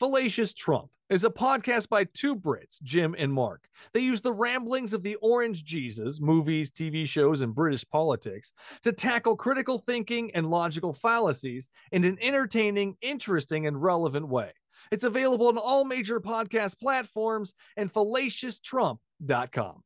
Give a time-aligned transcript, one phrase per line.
[0.00, 3.68] Fallacious Trump is a podcast by two Brits, Jim and Mark.
[3.92, 8.52] They use the ramblings of the Orange Jesus, movies, TV shows, and British politics
[8.82, 14.50] to tackle critical thinking and logical fallacies in an entertaining, interesting, and relevant way.
[14.90, 19.82] It's available on all major podcast platforms and fallacioustrump.com.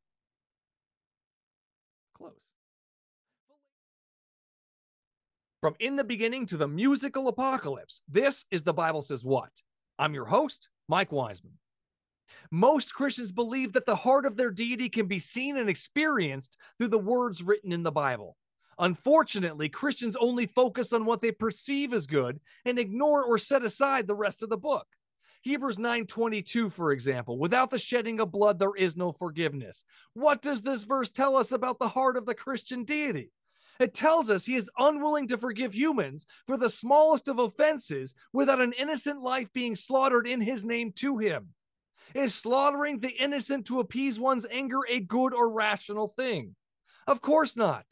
[2.17, 2.33] Close.
[5.61, 9.51] From In the Beginning to the Musical Apocalypse, this is The Bible Says What?
[9.99, 11.55] I'm your host, Mike Wiseman.
[12.51, 16.89] Most Christians believe that the heart of their deity can be seen and experienced through
[16.89, 18.37] the words written in the Bible.
[18.79, 24.07] Unfortunately, Christians only focus on what they perceive as good and ignore or set aside
[24.07, 24.87] the rest of the book.
[25.43, 29.85] Hebrews 9:22 for example, without the shedding of blood there is no forgiveness.
[30.13, 33.33] What does this verse tell us about the heart of the Christian deity?
[33.79, 38.61] It tells us he is unwilling to forgive humans for the smallest of offenses without
[38.61, 41.49] an innocent life being slaughtered in his name to him.
[42.15, 46.57] Is slaughtering the innocent to appease one's anger a good or rational thing?
[47.07, 47.85] Of course not.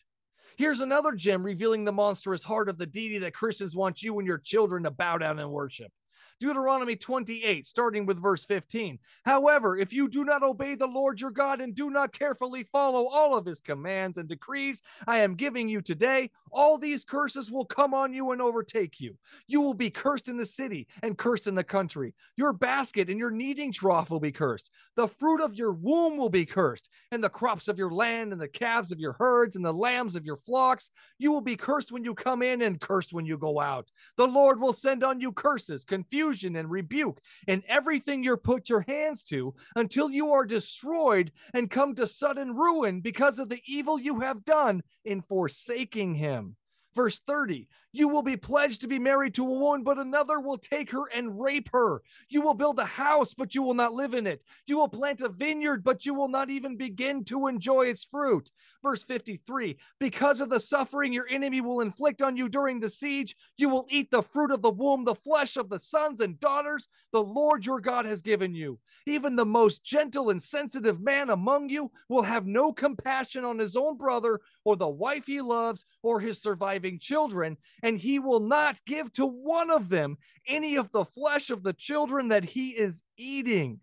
[0.57, 4.27] Here's another gem revealing the monstrous heart of the deity that Christians want you and
[4.27, 5.93] your children to bow down and worship.
[6.39, 8.99] Deuteronomy 28, starting with verse 15.
[9.25, 13.07] However, if you do not obey the Lord your God and do not carefully follow
[13.07, 17.65] all of his commands and decrees I am giving you today, all these curses will
[17.65, 19.17] come on you and overtake you.
[19.47, 22.15] You will be cursed in the city and cursed in the country.
[22.37, 24.71] Your basket and your kneading trough will be cursed.
[24.95, 28.41] The fruit of your womb will be cursed, and the crops of your land and
[28.41, 30.91] the calves of your herds and the lambs of your flocks.
[31.19, 33.91] You will be cursed when you come in and cursed when you go out.
[34.19, 38.69] The Lord will send on you curses, confusion confusion and rebuke and everything you put
[38.69, 43.63] your hands to until you are destroyed and come to sudden ruin because of the
[43.67, 46.57] evil you have done in forsaking him.
[46.97, 50.57] Verse 30 You will be pledged to be married to a woman, but another will
[50.57, 52.03] take her and rape her.
[52.31, 54.43] You will build a house, but you will not live in it.
[54.67, 58.51] You will plant a vineyard, but you will not even begin to enjoy its fruit.
[58.83, 63.37] Verse 53 Because of the suffering your enemy will inflict on you during the siege,
[63.59, 66.89] you will eat the fruit of the womb, the flesh of the sons and daughters
[67.13, 68.79] the Lord your God has given you.
[69.07, 73.77] Even the most gentle and sensitive man among you will have no compassion on his
[73.77, 78.81] own brother or the wife he loves or his surviving children, and he will not
[78.87, 80.17] give to one of them
[80.47, 83.81] any of the flesh of the children that he is eating.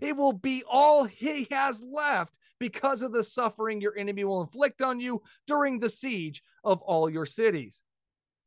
[0.00, 4.82] It will be all he has left because of the suffering your enemy will inflict
[4.82, 7.82] on you during the siege of all your cities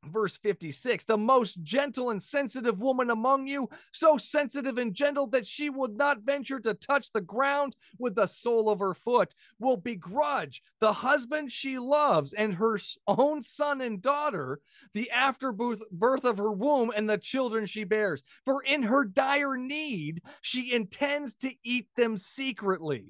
[0.05, 5.45] verse 56 the most gentle and sensitive woman among you so sensitive and gentle that
[5.45, 9.77] she would not venture to touch the ground with the sole of her foot will
[9.77, 14.59] begrudge the husband she loves and her own son and daughter
[14.93, 18.23] the afterbirth birth of her womb and the children she bears.
[18.45, 23.05] For in her dire need she intends to eat them secretly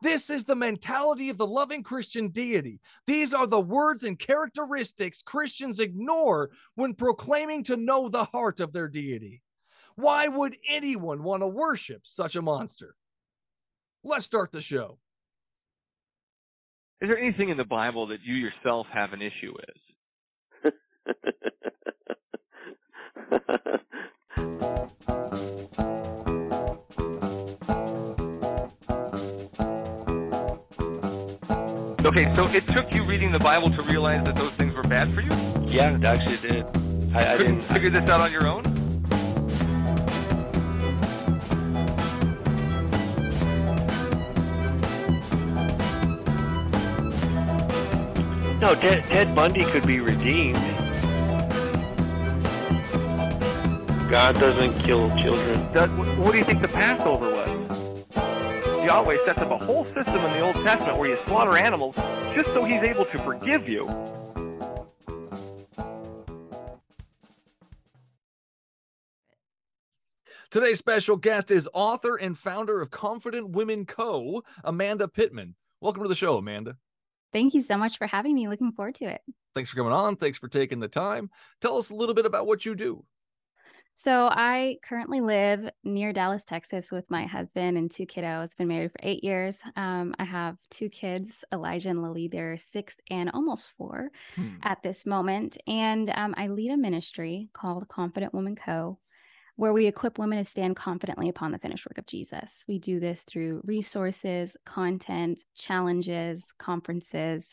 [0.00, 2.80] this is the mentality of the loving Christian deity.
[3.06, 8.72] These are the words and characteristics Christians ignore when proclaiming to know the heart of
[8.72, 9.42] their deity.
[9.96, 12.94] Why would anyone want to worship such a monster?
[14.04, 14.98] Let's start the show.
[17.00, 20.72] Is there anything in the Bible that you yourself have an issue with?
[32.18, 35.14] Okay, so it took you reading the Bible to realize that those things were bad
[35.14, 35.30] for you?
[35.68, 36.66] Yeah, it actually did.
[37.14, 38.64] I, I didn't figure this out on your own?
[48.58, 50.56] No, Ted, Ted Bundy could be redeemed.
[54.10, 55.72] God doesn't kill children.
[55.72, 57.37] Does, what, what do you think the Passover was?
[58.88, 61.94] Yahweh sets up a whole system in the Old Testament where you slaughter animals
[62.34, 63.86] just so he's able to forgive you.
[70.50, 75.54] Today's special guest is author and founder of Confident Women Co., Amanda Pittman.
[75.82, 76.78] Welcome to the show, Amanda.
[77.30, 78.48] Thank you so much for having me.
[78.48, 79.20] Looking forward to it.
[79.54, 80.16] Thanks for coming on.
[80.16, 81.28] Thanks for taking the time.
[81.60, 83.04] Tell us a little bit about what you do.
[84.00, 88.56] So, I currently live near Dallas, Texas, with my husband and two kiddos.
[88.56, 89.58] Been married for eight years.
[89.74, 92.28] Um, I have two kids, Elijah and Lily.
[92.28, 94.58] They're six and almost four Hmm.
[94.62, 95.58] at this moment.
[95.66, 99.00] And um, I lead a ministry called Confident Woman Co.,
[99.56, 102.62] where we equip women to stand confidently upon the finished work of Jesus.
[102.68, 107.44] We do this through resources, content, challenges, conferences,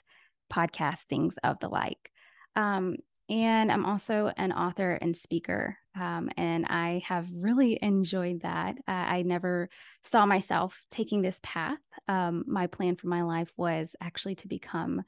[0.54, 2.12] podcast, things of the like.
[2.56, 2.98] Um,
[3.30, 5.78] and I'm also an author and speaker.
[6.00, 8.76] Um, and I have really enjoyed that.
[8.88, 9.70] Uh, I never
[10.04, 11.80] saw myself taking this path.
[12.08, 15.04] Um, my plan for my life was actually to become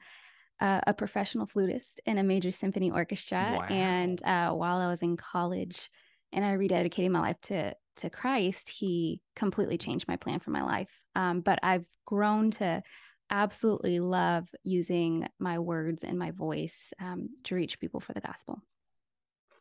[0.60, 3.58] uh, a professional flutist in a major symphony orchestra.
[3.58, 3.66] Wow.
[3.68, 5.90] And uh, while I was in college
[6.32, 10.62] and I rededicated my life to to Christ, He completely changed my plan for my
[10.62, 10.90] life.
[11.16, 12.82] Um, but I've grown to
[13.30, 18.62] absolutely love using my words and my voice um, to reach people for the gospel.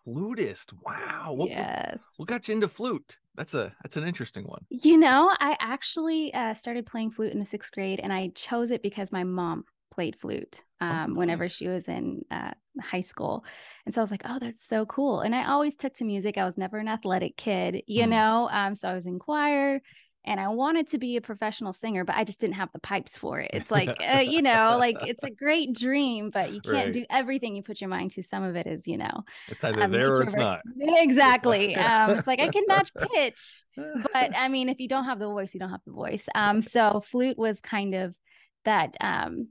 [0.06, 0.74] Flutist.
[0.86, 1.34] Wow.
[1.34, 2.00] What, yes.
[2.16, 3.18] what got you into flute?
[3.36, 4.66] That's a that's an interesting one.
[4.69, 8.72] You know, I actually uh, started playing flute in the sixth grade, and I chose
[8.72, 11.56] it because my mom played flute um, whenever nice.
[11.56, 13.44] she was in uh, high school.
[13.86, 15.22] And so I was like, oh, that's so cool.
[15.22, 16.38] And I always took to music.
[16.38, 18.10] I was never an athletic kid, you Mm.
[18.10, 18.50] know?
[18.52, 19.81] Um, so I was in choir
[20.27, 23.18] and I wanted to be a professional singer, but I just didn't have the pipes
[23.18, 23.51] for it.
[23.53, 26.94] It's like, uh, you know, like it's a great dream, but you can't Right.
[26.94, 28.24] do everything you put your mind to.
[28.24, 30.62] Some of it is, you know, It's either um, there or it's not.
[30.79, 31.75] Exactly.
[31.77, 33.63] Um, it's like I can match pitch,
[34.13, 36.25] but I mean, if you don't have the voice, you don't have the voice.
[36.35, 38.15] Um, so flute was kind of
[38.65, 39.50] that um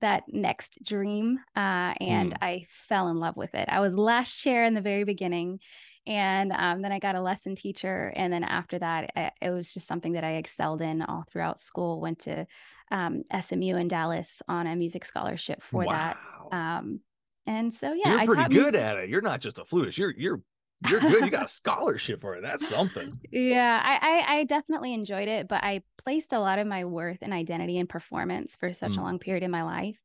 [0.00, 2.38] that next dream, uh, and Hmm.
[2.42, 3.68] I fell in love with it.
[3.68, 5.60] I was last chair in the very beginning,
[6.06, 9.72] and um, then I got a lesson teacher, and then after that, I, it was
[9.72, 12.00] just something that I excelled in all throughout school.
[12.00, 12.46] Went to
[12.90, 16.16] um, SMU in Dallas on a music scholarship for that.
[16.52, 16.78] wow.
[16.78, 17.00] Um,
[17.46, 19.08] and so yeah, you're I pretty good music- at it.
[19.10, 19.98] You're not just a flutist.
[19.98, 20.40] You're you're
[20.88, 21.24] you're good.
[21.24, 22.42] You got a scholarship for it.
[22.42, 23.18] That's something.
[23.32, 27.18] Yeah, I, I I definitely enjoyed it, but I placed a lot of my worth
[27.22, 29.02] and identity in performance for such a Mm.
[29.02, 29.96] long period in my life.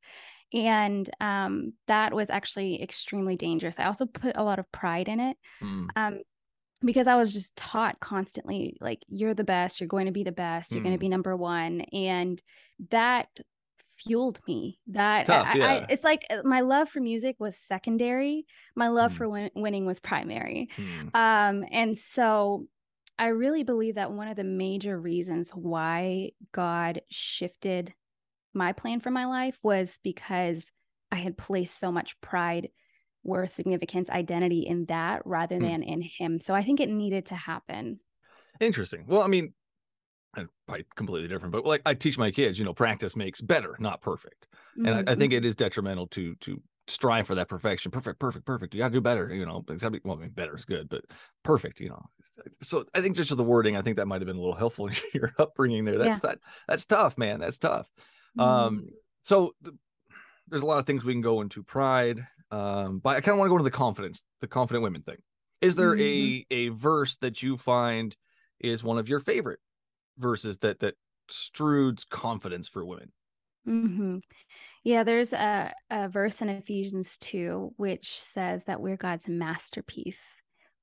[0.53, 3.79] And um, that was actually extremely dangerous.
[3.79, 5.87] I also put a lot of pride in it Mm.
[5.95, 6.19] um,
[6.81, 10.31] because I was just taught constantly, like, you're the best, you're going to be the
[10.31, 11.01] best, you're going to Mm.
[11.01, 11.81] be number one.
[11.93, 12.41] And
[12.89, 13.27] that
[13.97, 14.79] fueled me.
[14.87, 19.11] That tough, I, I, it's like uh, my love for music was secondary, my love
[19.11, 19.17] Mm.
[19.17, 20.69] for win- winning was primary.
[20.77, 21.13] Mm.
[21.15, 22.67] Um, and so
[23.17, 27.93] I really believe that one of the major reasons why God shifted
[28.53, 30.71] my plan for my life was because
[31.11, 32.69] I had placed so much pride,
[33.23, 35.65] worth, significance, identity in that rather Hmm.
[35.65, 36.39] than in Him.
[36.39, 37.99] So I think it needed to happen.
[38.59, 39.05] Interesting.
[39.07, 39.53] Well, I mean,
[40.67, 44.01] probably completely different, but like I teach my kids, you know, practice makes better, not
[44.01, 44.47] perfect.
[44.83, 45.37] And I, I think Mhm.
[45.37, 47.91] it is detrimental to to strive for that perfection.
[47.91, 48.73] Perfect, perfect, perfect.
[48.73, 49.33] You got to do better.
[49.33, 51.05] You know, be- well, I mean, better is good, but
[51.43, 51.79] perfect.
[51.79, 52.05] You know,
[52.61, 54.87] so I think just the wording, I think that might have been a little helpful
[54.87, 55.97] in your upbringing there.
[55.97, 56.39] That's that.
[56.67, 57.39] That's tough, man.
[57.39, 57.87] That's tough.
[58.39, 58.89] Um,
[59.23, 59.75] so th-
[60.47, 62.27] there's a lot of things we can go into pride.
[62.51, 65.17] Um, but I kind of want to go into the confidence, the confident women thing.
[65.61, 65.99] Is there Mhm.
[65.99, 68.15] a a verse that you find
[68.59, 69.59] is one of your favorite
[70.17, 70.95] verses that that
[71.29, 73.11] strudes confidence for women?
[73.65, 74.17] hmm
[74.83, 80.23] Yeah, there's a, a verse in Ephesians 2 which says that we're God's masterpiece.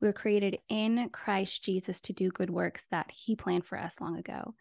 [0.00, 4.18] We're created in Christ Jesus to do good works that He planned for us long
[4.18, 4.54] ago.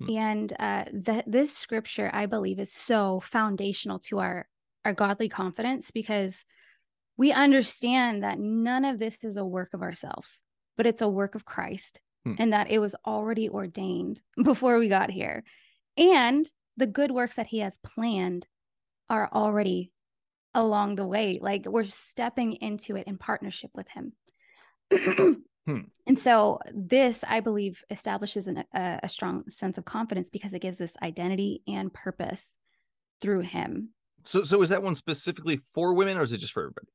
[0.00, 0.16] Hmm.
[0.16, 4.48] And uh, that this scripture, I believe, is so foundational to our
[4.84, 6.44] our godly confidence because
[7.16, 10.40] we understand that none of this is a work of ourselves,
[10.76, 12.34] but it's a work of Christ, Hmm.
[12.38, 15.44] and that it was already ordained before we got here,
[15.96, 16.46] and
[16.76, 18.46] the good works that he has planned
[19.08, 19.92] are already
[20.54, 21.38] along the way.
[21.40, 24.12] Like we're stepping into it in partnership with him.
[25.66, 25.80] Hmm.
[26.06, 30.60] And so this, I believe, establishes an, a, a strong sense of confidence because it
[30.60, 32.56] gives us identity and purpose
[33.22, 33.90] through him.
[34.26, 36.88] So so is that one specifically for women or is it just for everybody?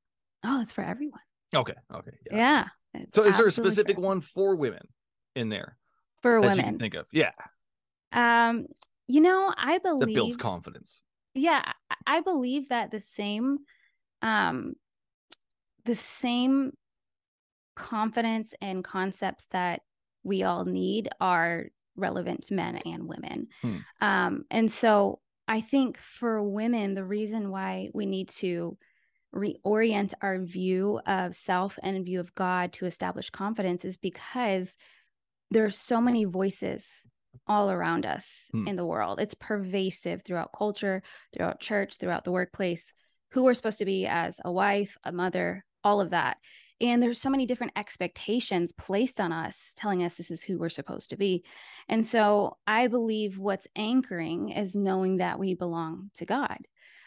[0.43, 1.21] Oh, it's for everyone.
[1.55, 2.37] Okay, okay, yeah.
[2.93, 3.01] Yeah.
[3.13, 4.81] So is there a absolutely for specific one for women
[5.35, 5.77] in there
[6.21, 6.79] for that you can women?
[6.79, 7.05] think of?
[7.11, 7.31] Yeah,
[8.11, 8.67] Um,
[9.07, 11.01] you know, I that believe builds confidence.
[11.33, 13.59] yeah I- i believe that the same
[14.21, 14.73] um
[15.85, 16.71] the same
[17.79, 19.81] confidence and concepts that
[20.23, 23.77] we all need are relevant to men and women Hmm.
[24.01, 28.77] um and so i think for women the reason why we need to
[29.33, 34.75] reorient our view of self and view of god to establish confidence is because
[35.51, 37.01] there are so many voices
[37.47, 38.67] all around us Hmm.
[38.67, 39.19] in the world.
[39.19, 41.01] It's pervasive throughout culture,
[41.33, 42.91] throughout church, throughout the workplace,
[43.31, 46.37] who we're supposed to be as a wife, a mother, all of that.
[46.81, 50.69] And there's so many different expectations placed on us telling us this is who we're
[50.69, 51.43] supposed to be.
[51.87, 56.57] And so I believe what's anchoring is knowing that we belong to God.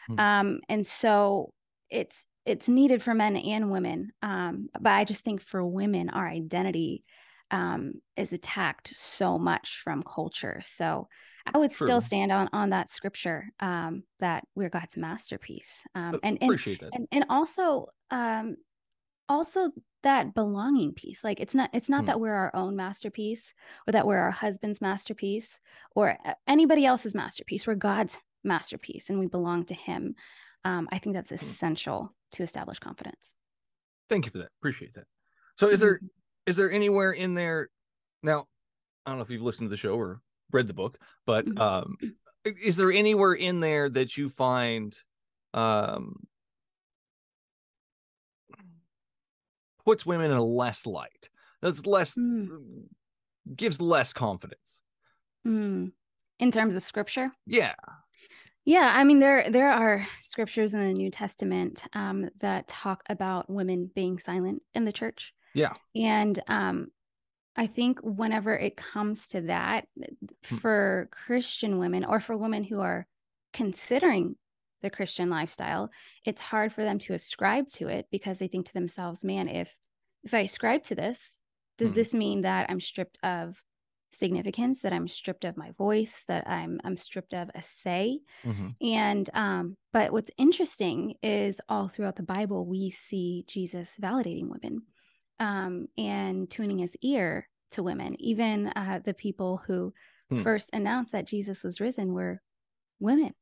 [0.07, 0.19] Hmm.
[0.19, 1.53] Um, and so
[1.89, 4.11] it's it's needed for men and women.
[4.21, 7.03] Um, but I just think for women, our identity
[7.51, 10.61] um, is attacked so much from culture.
[10.65, 11.07] So
[11.45, 11.87] I would True.
[11.87, 16.79] still stand on on that scripture um, that we're God's masterpiece, um, and and Appreciate
[16.79, 16.91] that.
[16.93, 18.55] and and also um,
[19.29, 19.71] also
[20.03, 21.23] that belonging piece.
[21.23, 22.07] Like it's not it's not Hmm.
[22.07, 23.53] that we're our own masterpiece
[23.87, 25.59] or that we're our husband's masterpiece
[25.95, 27.65] or anybody else's masterpiece.
[27.65, 30.15] We're God's masterpiece and we belong to him.
[30.65, 31.35] Um, I think that's Hmm.
[31.35, 33.33] essential to establish confidence.
[34.09, 34.51] Thank you for that.
[34.59, 35.05] Appreciate that.
[35.57, 36.01] So is there
[36.45, 37.69] is there anywhere in there
[38.21, 38.47] now
[39.05, 41.59] I don't know if you've listened to the show or read the book, but Mhm.
[41.61, 41.97] um
[42.45, 44.99] is there anywhere in there that you find
[45.53, 46.27] um
[49.85, 51.29] puts women in a less light?
[51.61, 52.85] That's less Mm.
[53.55, 54.81] gives less confidence.
[55.47, 55.91] Mm.
[56.39, 57.31] In terms of scripture?
[57.45, 57.75] Yeah.
[58.65, 63.49] Yeah, I mean there there are scriptures in the New Testament um, that talk about
[63.49, 65.33] women being silent in the church.
[65.53, 65.73] Yeah.
[65.95, 66.87] And um,
[67.57, 69.87] I think whenever it comes to that,
[70.47, 70.55] Hmm.
[70.57, 73.05] for Christian women or for women who are
[73.51, 74.35] considering
[74.83, 75.89] the Christian lifestyle,
[76.25, 79.77] it's hard for them to ascribe to it because they think to themselves, man, if
[80.23, 81.37] if I ascribe to this,
[81.79, 81.95] does Hmm.
[81.95, 83.63] this mean that I'm stripped of
[84.13, 88.21] significance, that I'm stripped of my voice, that I'm I'm stripped of a say?
[88.43, 88.75] Mhm.
[88.81, 94.83] And um, but what's interesting is all throughout the Bible we see Jesus validating women
[95.39, 98.15] um, and tuning his ear to women.
[98.21, 99.93] Even uh, the people who
[100.29, 100.43] Hmm.
[100.43, 102.41] first announced that Jesus was risen were
[102.99, 103.33] women.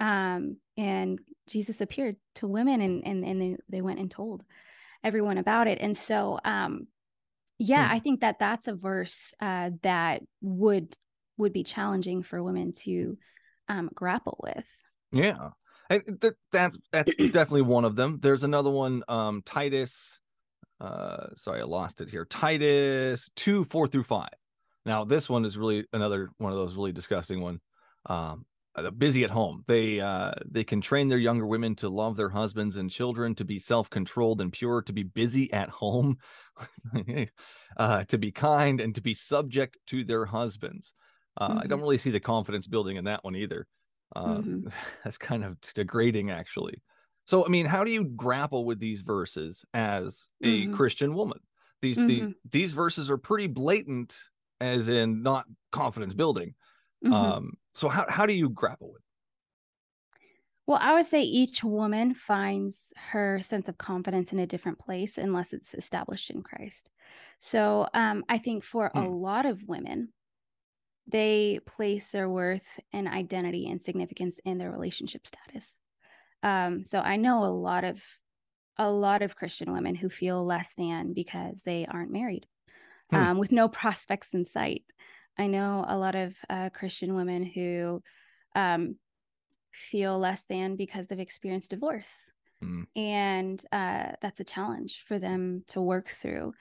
[0.00, 4.44] Um, and Jesus appeared to women and and, and they, they went and told
[5.02, 5.78] everyone about it.
[5.80, 6.86] And so um,
[7.58, 7.94] yeah, Hmm.
[7.94, 10.96] I think that that's a verse uh, that would
[11.36, 13.16] would be challenging for women to
[13.68, 14.66] um, grapple with.
[15.12, 15.50] Yeah.
[15.90, 18.18] And th- that's that's definitely one of them.
[18.20, 20.20] There's another one, um, Titus.
[20.80, 22.24] Uh, sorry, I lost it here.
[22.24, 24.28] Titus two, four through five.
[24.86, 27.60] Now, this one is really another one of those really disgusting one.
[28.06, 28.46] Um,
[28.96, 29.64] busy at home.
[29.66, 33.44] They uh they can train their younger women to love their husbands and children, to
[33.44, 36.18] be self-controlled and pure, to be busy at home,
[37.76, 40.94] uh, to be kind and to be subject to their husbands.
[41.36, 43.66] Uh, I don't really see the confidence building in that one either.
[44.16, 44.62] Um,
[45.04, 46.82] That's kind of degrading, actually.
[47.26, 50.68] So, I mean, how do you grapple with these verses as a Mhm.
[50.68, 51.40] Christian woman?
[51.82, 52.34] These the, Mhm.
[52.50, 54.18] these verses are pretty blatant,
[54.60, 56.54] as in not confidence building.
[57.02, 57.32] Mhm.
[57.32, 59.02] Um, so how how do you grapple with?
[60.66, 65.16] Well, I would say each woman finds her sense of confidence in a different place
[65.16, 66.90] unless it's established in Christ.
[67.38, 69.08] So um, I think for a Hmm.
[69.08, 70.12] lot of women,
[71.06, 75.78] they place their worth and identity and significance in their relationship status.
[76.42, 78.02] Um, so I know a lot of
[78.78, 82.46] a lot of Christian women who feel less than because they aren't married,
[83.10, 83.24] Hmm.
[83.24, 84.84] um, with no prospects in sight.
[85.38, 88.02] I know a lot of uh, Christian women who
[88.54, 88.96] um,
[89.72, 92.30] feel less than because they've experienced divorce.
[92.60, 92.82] Hmm.
[92.96, 96.54] And uh, that's a challenge for them to work through.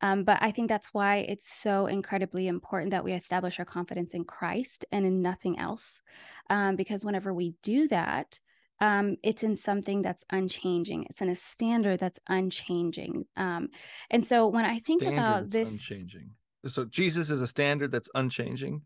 [0.00, 4.14] Um, but I think that's why it's so incredibly important that we establish our confidence
[4.14, 6.02] in Christ and in nothing else.
[6.50, 8.40] Um, because whenever we do that,
[8.80, 11.06] um, it's in something that's unchanging.
[11.08, 13.26] It's in a standard that's unchanging.
[13.36, 13.68] Um,
[14.10, 16.30] and so when I think Standard about this, unchanging.
[16.66, 18.82] So Jesus is a standard that's unchanging.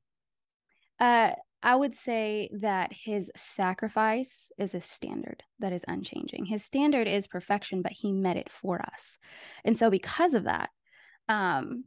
[0.98, 6.46] Uh, I would say that his sacrifice is a standard that is unchanging.
[6.46, 9.18] His standard is perfection, but he met it for us.
[9.64, 10.70] And so because of that,
[11.28, 11.84] um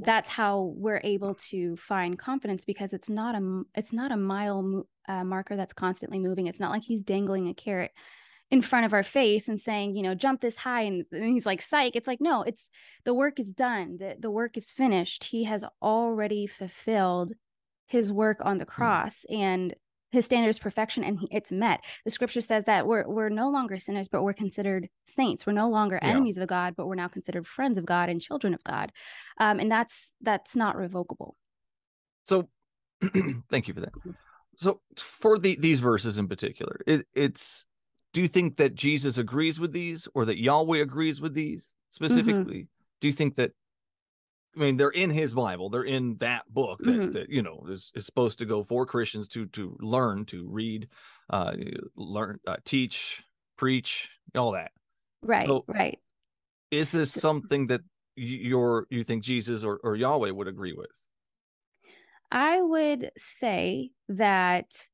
[0.00, 4.86] that's how we're able to find confidence because it's not a it's not a mile
[5.08, 6.46] uh, marker that's constantly moving.
[6.46, 7.90] It's not like he's dangling a carrot
[8.50, 11.46] in front of our face and saying, you know, jump this high and, and he's
[11.46, 11.94] like psych.
[11.94, 12.70] It's like no, it's
[13.04, 13.98] the work is done.
[13.98, 15.24] The the work is finished.
[15.24, 17.32] He has already fulfilled
[17.86, 19.74] his work on the cross and
[20.10, 21.84] his standard is perfection and he, it's met.
[22.06, 25.46] The scripture says that we're we're no longer sinners, but we're considered saints.
[25.46, 26.08] We're no longer Yeah.
[26.10, 28.92] enemies of God, but we're now considered friends of God and children of God.
[29.38, 31.36] Um, and that's that's not revocable.
[32.24, 32.48] So
[33.50, 33.92] thank you for that.
[34.56, 37.66] So for the these verses in particular, it, it's
[38.18, 42.66] do you think that Jesus agrees with these or that Yahweh agrees with these specifically?
[43.00, 43.52] Do you think that
[44.56, 47.12] I mean they're in his Bible, they're in that book that, Mhm.
[47.12, 50.88] that you know is, is supposed to go for Christians to to learn, to read,
[51.30, 51.54] uh
[51.94, 53.22] learn, uh, teach,
[53.56, 54.72] preach, all that.
[55.22, 56.00] Right, So- right.
[56.72, 57.82] Is this So- something that
[58.16, 60.90] y- you're you think Jesus or, or Yahweh would agree with?
[62.32, 64.88] I would say that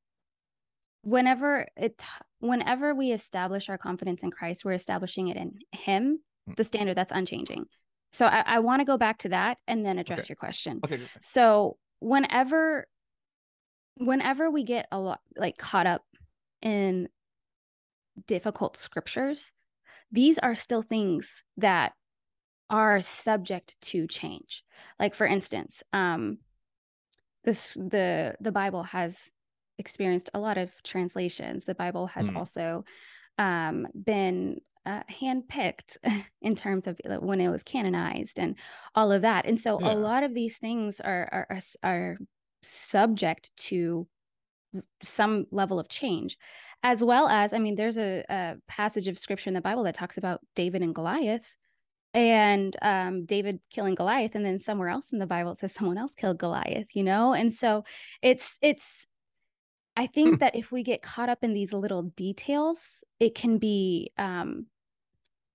[1.03, 2.03] whenever it
[2.45, 6.53] whenever we establish our confidence in Christ, we're establishing it in him, Hmm.
[6.57, 7.67] the standard that's unchanging.
[8.13, 10.27] So I, I want to go back to that and then address Okay.
[10.29, 10.81] your question.
[10.85, 11.01] Okay.
[11.23, 12.87] So whenever
[13.97, 16.03] whenever we get a lot like caught up
[16.61, 17.09] in
[18.27, 19.51] difficult scriptures,
[20.13, 21.93] these are still things that
[22.69, 24.65] are subject to change.
[25.01, 26.39] Like for instance, um,
[27.45, 29.17] this the the Bible has
[29.79, 31.65] experienced a lot of translations.
[31.65, 32.35] The Bible has Mm.
[32.37, 32.85] also
[33.39, 35.99] um, been uh, handpicked
[36.43, 38.59] in terms of uh, when it was canonized and
[38.95, 39.47] all of that.
[39.47, 39.85] And so Yeah.
[39.85, 42.19] a lot of these things are are are, are
[42.63, 44.09] subject to
[45.03, 46.39] some level of change,
[46.83, 49.95] as well as I mean, there's a, a passage of scripture in the Bible that
[49.95, 51.55] talks about David and Goliath.
[52.15, 55.99] And um, David killing Goliath, and then somewhere else in the Bible it says someone
[55.99, 57.35] else killed Goliath, you know.
[57.35, 57.85] And so
[58.23, 59.07] it's it's
[59.97, 64.11] I think that if we get caught up in these little details, it can be
[64.19, 64.67] um,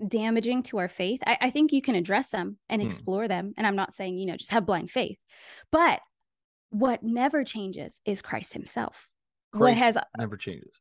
[0.05, 1.21] damaging to our faith.
[1.25, 2.87] I, I think you can address them and Hmm.
[2.87, 3.53] explore them.
[3.57, 5.21] And I'm not saying, you know, just have blind faith.
[5.71, 5.99] But
[6.69, 9.07] what never changes is Christ himself.
[9.51, 10.71] what has never changes.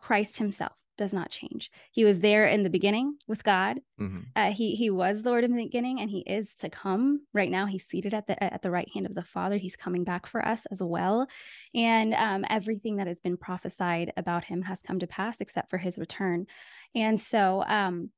[0.00, 1.70] Christ himself does not change.
[1.90, 3.80] He was there in the beginning with God.
[3.98, 7.26] hmm Uh, he he was the Lord in the beginning, and he is to come.
[7.32, 9.56] Right now, he's seated at the at the right hand of the Father.
[9.56, 11.28] He's coming back for us as well,
[11.74, 15.78] and um, everything that has been prophesied about him has come to pass, except for
[15.78, 16.46] his return.
[16.94, 18.10] And so, um,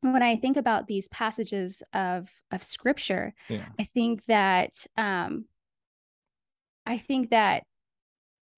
[0.00, 3.68] when I think about these passages of of Scripture, Yeah.
[3.78, 5.46] I think that um,
[6.86, 7.64] I think that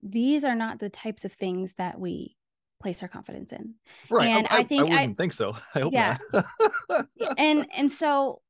[0.03, 2.37] these are not the types of things that we
[2.81, 3.75] place our confidence in.
[4.11, 4.29] Right.
[4.29, 5.57] And I, I think I I- wouldn't think so.
[5.75, 6.17] I hope Yeah.
[6.33, 7.07] not.
[7.39, 8.41] And and so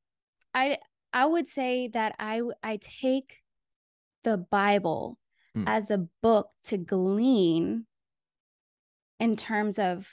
[0.55, 0.79] i
[1.13, 3.39] i would say that I I take
[4.25, 5.19] the bible
[5.55, 5.65] Hmm.
[5.67, 7.87] as a book to glean
[9.19, 10.07] in terms of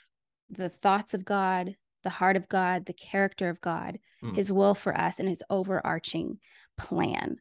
[0.50, 4.34] the thoughts of god the heart of god the character of god Hmm.
[4.34, 6.38] his will for us and his overarching
[6.76, 7.36] plan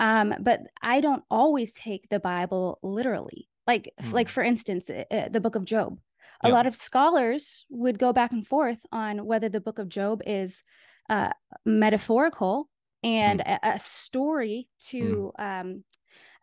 [0.00, 4.32] um but i don't always take the bible literally like like Hmm.
[4.34, 5.98] for instance uh, uh, the book of job
[6.42, 6.54] a Yeah.
[6.54, 10.62] lot of scholars would go back and forth on whether the book of job is
[11.08, 11.30] uh,
[11.64, 12.68] metaphorical
[13.02, 13.58] and Mm.
[13.62, 15.84] a, a story to um,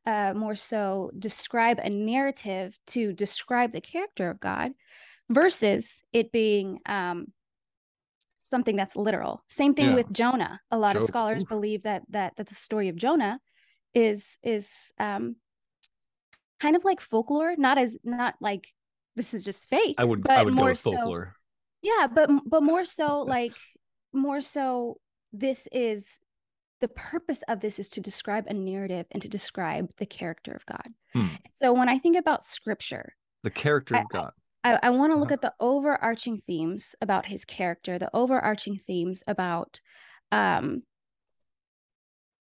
[0.05, 4.73] uh, more so describe a narrative to describe the character of God
[5.29, 7.31] versus it being um,
[8.41, 9.43] something that's literal.
[9.47, 9.95] Same thing Yeah.
[9.95, 10.61] with Jonah.
[10.71, 11.49] A lot of scholars oof.
[11.49, 13.39] believe that that that the story of Jonah
[13.93, 15.35] is is um,
[16.59, 18.73] kind of like folklore, not as not like
[19.15, 19.95] this is just fake.
[19.97, 21.35] I would but I would go more so- folklore.
[21.81, 23.53] yeah, but but more so like
[24.13, 24.97] more so
[25.31, 26.19] this is
[26.81, 30.65] the purpose of this is to describe a narrative and to describe the character of
[30.65, 30.87] God.
[31.13, 31.27] Hmm.
[31.53, 34.31] So when I think about scripture, The character I- of God.
[34.65, 35.33] I, I want to look Uh-huh.
[35.33, 39.79] at the overarching themes about his character, the overarching themes about
[40.31, 40.83] um,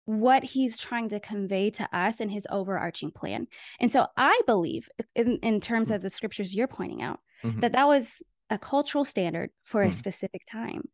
[0.08, 3.46] what he's trying to convey to us and his overarching plan.
[3.78, 5.94] And so I believe, in, in terms Hmm.
[5.96, 7.60] of the scriptures you're pointing out, Mhm.
[7.60, 9.98] that that was a cultural standard for a Hmm.
[9.98, 10.88] specific time.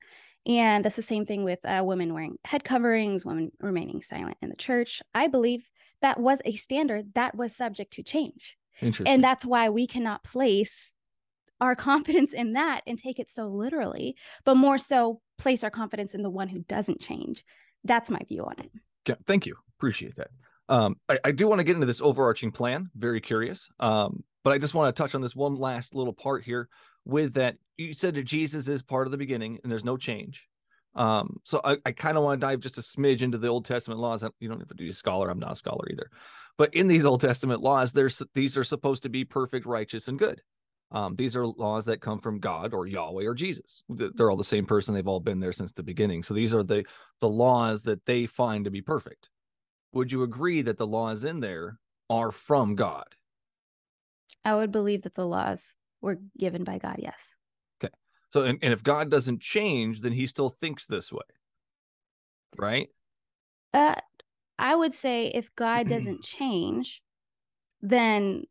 [0.46, 4.48] And that's the same thing with uh, women wearing head coverings, women remaining silent in
[4.48, 5.00] the church.
[5.14, 5.70] I believe
[6.03, 8.59] that was a standard that was subject to change.
[8.83, 9.07] Interesting.
[9.14, 10.92] And that's why we cannot place
[11.61, 16.14] our confidence in that and take it so literally, but more so place our confidence
[16.16, 17.44] in the one who doesn't change.
[17.85, 18.72] That's my view on it.
[19.27, 19.57] Thank you.
[19.79, 20.29] Appreciate that.
[20.69, 22.90] Um, I, I do want to get into this overarching plan.
[22.97, 23.69] Very curious.
[23.81, 26.69] Um, but I just want to touch on this one last little part here
[27.05, 27.57] with that.
[27.77, 30.47] You said that Jesus is part of the beginning and there's no change.
[30.95, 33.64] Um, so I, I kind of want to dive just a smidge into the Old
[33.64, 34.25] Testament laws.
[34.38, 35.29] You don't have to be a scholar.
[35.29, 36.09] I'm not a scholar either.
[36.57, 40.19] But in these Old Testament laws, there's these are supposed to be perfect, righteous, and
[40.19, 40.40] good.
[40.92, 43.83] Um, these are laws that come from God or Yahweh or Jesus.
[43.88, 44.94] They're all the same person.
[44.94, 46.23] They've all been there since the beginning.
[46.23, 46.85] So these are the
[47.20, 49.29] the laws that they find to be perfect.
[49.92, 51.79] Would you agree that the laws in there
[52.11, 53.07] are from God?
[54.44, 57.37] I would believe that the laws were given by God, yes.
[57.83, 57.92] Okay.
[58.31, 61.23] So, and, and if God doesn't change, then he still thinks this way.
[62.59, 62.88] Right?
[63.73, 63.94] Uh,
[64.59, 67.03] I would say if God doesn't change,
[67.81, 68.44] then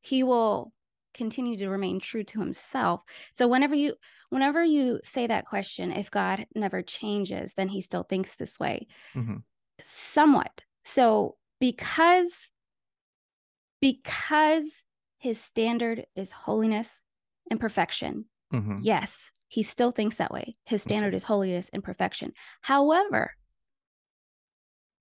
[0.00, 0.72] he will
[1.14, 3.02] continue to remain true to himself.
[3.34, 3.94] So whenever you
[4.30, 8.86] whenever you say that question, if God never changes, then he still thinks this way.
[9.14, 9.42] Mhm.
[9.80, 10.62] Somewhat.
[10.84, 12.50] So because
[13.80, 14.84] because
[15.18, 17.00] his standard is holiness
[17.50, 18.80] and perfection, Mhm.
[18.82, 20.56] yes, he still thinks that way.
[20.64, 22.32] His standard is holiness and perfection.
[22.62, 23.34] However,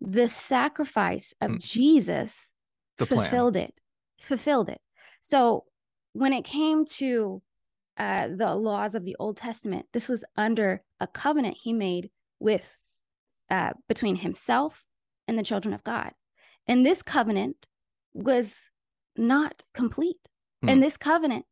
[0.01, 1.59] the sacrifice of Mm.
[1.59, 2.53] Jesus
[2.97, 3.29] The plan.
[3.29, 3.73] fulfilled it,
[4.21, 4.81] fulfilled it.
[5.21, 5.65] So
[6.13, 7.41] when it came to
[7.97, 12.75] uh, the laws of the Old Testament, this was under a covenant he made with
[13.49, 14.83] uh, between himself
[15.27, 16.11] and the children of God,
[16.67, 17.67] and this covenant
[18.13, 18.69] was
[19.17, 20.17] not complete,
[20.61, 20.69] Hmm.
[20.69, 21.45] and this covenant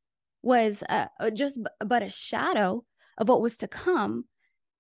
[0.43, 2.83] was uh, uh, just b- but a shadow
[3.17, 4.25] of what was to come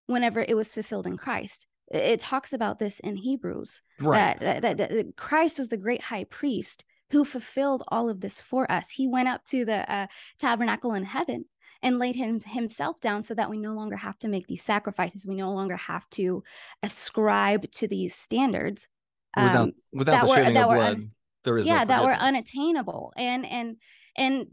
[0.05, 1.65] whenever it was fulfilled in Christ.
[1.91, 4.37] it talks about this in Hebrews Right.
[4.41, 8.41] that, that, that, that Christ was the great high priest who fulfilled all of this
[8.41, 8.89] for us.
[8.89, 10.07] He went up to the uh,
[10.39, 11.45] tabernacle in heaven
[11.81, 15.25] and laid him, himself down so that we no longer have to make these sacrifices.
[15.27, 16.43] We no longer have to
[16.83, 18.87] ascribe to these standards.
[19.35, 21.11] without um, without that the were- that of blood, un-
[21.43, 23.77] there is no yeah that were unattainable and and
[24.17, 24.47] and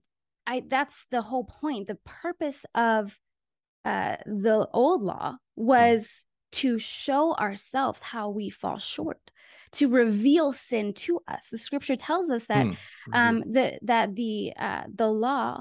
[0.46, 3.18] i that's the whole point the purpose of
[3.84, 5.64] uh the old law Hmm.
[5.66, 9.30] was to show ourselves how we fall short
[9.74, 13.12] to reveal sin to us the scripture tells us that Hmm.
[13.12, 15.60] um the that the uh the law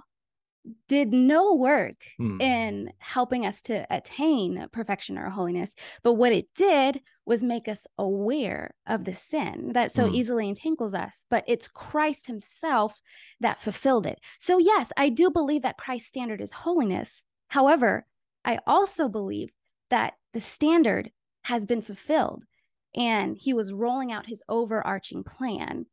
[0.88, 2.38] did no work Hmm.
[2.40, 7.86] in helping us to attain perfection or holiness but what it did was make us
[7.98, 10.14] aware of the sin that so Mm.
[10.16, 13.02] easily entangles us but it's christ himself
[13.42, 18.06] that fulfilled it so yes i do believe that christ's standard is holiness however
[18.46, 19.50] i also believe
[19.90, 21.12] that the standard
[21.44, 22.46] has been fulfilled
[22.96, 25.86] and he was rolling out his overarching plan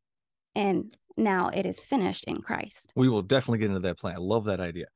[0.54, 4.14] and now it is finished in christ we will definitely get into that plan.
[4.14, 4.86] I love that idea.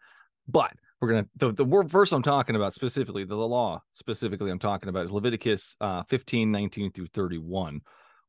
[0.49, 4.51] But we're gonna the, the word verse I'm talking about specifically, the, the law specifically
[4.51, 7.81] I'm talking about is Leviticus uh 15, 19 through 31,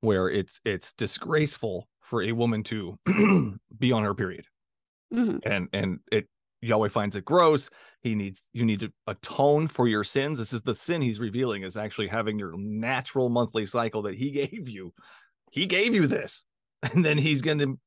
[0.01, 2.97] where it's it's disgraceful for a woman to
[3.79, 4.45] be on her period.
[5.13, 5.39] Mhm.
[5.45, 6.27] And and it
[6.65, 7.69] Yahweh finds it gross.
[8.01, 10.39] He needs you need to atone for your sins.
[10.39, 14.31] This is the sin he's revealing is actually having your natural monthly cycle that he
[14.41, 14.93] gave you.
[15.51, 16.45] He gave you this,
[16.83, 17.79] and then he's going to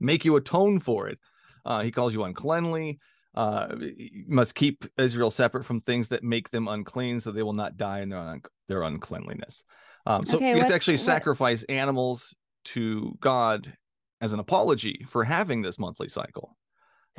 [0.00, 1.18] make you atone for it.
[1.64, 2.98] Uh, he calls you uncleanly.
[3.34, 7.52] Uh, you must keep Israel separate from things that make them unclean, so they will
[7.52, 9.62] not die in their, un- their uncleanliness.
[10.06, 12.34] Um, so Okay, you have to actually what- sacrifice animals
[12.66, 13.72] to God
[14.20, 16.56] as an apology for having this monthly cycle.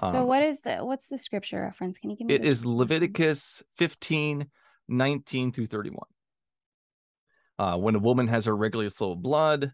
[0.04, 2.66] So Um, what is the what's the scripture reference can you give me It is?
[2.66, 4.50] Leviticus 15,
[4.88, 6.08] 19 through 31.
[7.58, 9.74] Uh, when a woman has her regular flow of blood,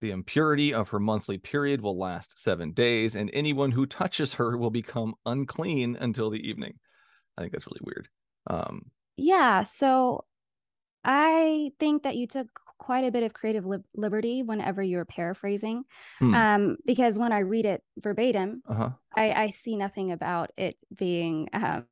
[0.00, 4.56] the impurity of her monthly period will last seven days, and anyone who touches her
[4.56, 6.78] will become unclean until the evening.
[7.36, 8.08] I think that's really weird.
[8.46, 10.24] Um, Yeah, so
[11.04, 12.48] I think that you took
[12.80, 15.84] quite a bit of creative lib- liberty whenever you're paraphrasing,
[16.18, 16.34] Hmm.
[16.34, 18.90] um, because when I read it verbatim, uh-huh.
[19.14, 21.48] I, I see nothing about it being.
[21.52, 21.84] Um,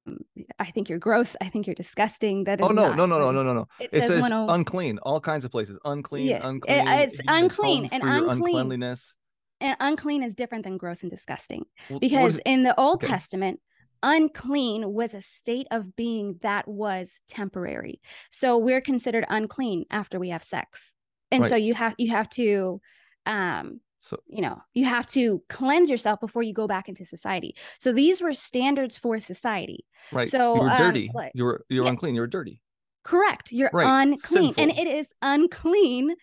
[0.59, 1.37] I think you're gross.
[1.41, 2.45] I think you're disgusting.
[2.45, 3.69] That is Oh no, not no, no, no, no, no, no.
[3.79, 5.79] It, It says, says unclean, all kinds of places.
[5.85, 8.31] Unclean, Yeah, it- it's unclean, and unclean.
[8.31, 9.15] uncleanliness.
[9.61, 11.65] and unclean is different than gross and disgusting.
[11.91, 13.09] Well, because is- in the Old okay.
[13.13, 13.61] Testament,
[14.03, 18.01] unclean was a state of being that was temporary.
[18.31, 20.95] So we're considered unclean after we have sex.
[21.31, 22.81] And so you have you have to
[23.27, 27.55] um so you know, you have to cleanse yourself before you go back into society.
[27.79, 29.85] So these were standards for society.
[30.13, 31.11] right, so, you were um, dirty.
[31.15, 31.91] like- you were you were yeah.
[31.91, 32.15] unclean.
[32.15, 32.63] You were dirty.
[33.05, 33.53] Correct.
[33.53, 34.55] You're Right, unclean.
[34.59, 36.15] And it is unclean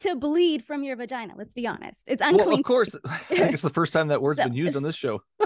[0.00, 1.34] to bleed from your vagina.
[1.36, 2.04] Let's be honest.
[2.08, 2.46] It's unclean.
[2.48, 2.96] Well, of course.
[3.04, 5.22] I think it's the first time that word's So- been used on this show.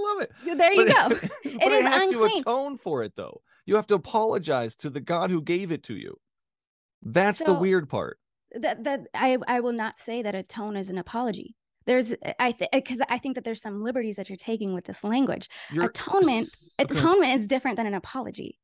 [0.00, 0.58] I love it.
[0.58, 1.28] There you But- go.
[1.58, 3.40] but I is have to atone for it, though.
[3.66, 6.16] You have to apologize to the God who gave it to you.
[7.02, 8.18] That's the weird part.
[8.54, 11.54] that that I I will not say that atone is an apology.
[11.86, 15.02] There's I think because I think that there's some liberties that you're taking with this
[15.04, 15.48] language.
[15.72, 16.48] You're Atonement.
[16.78, 18.58] Atonement is different than an apology.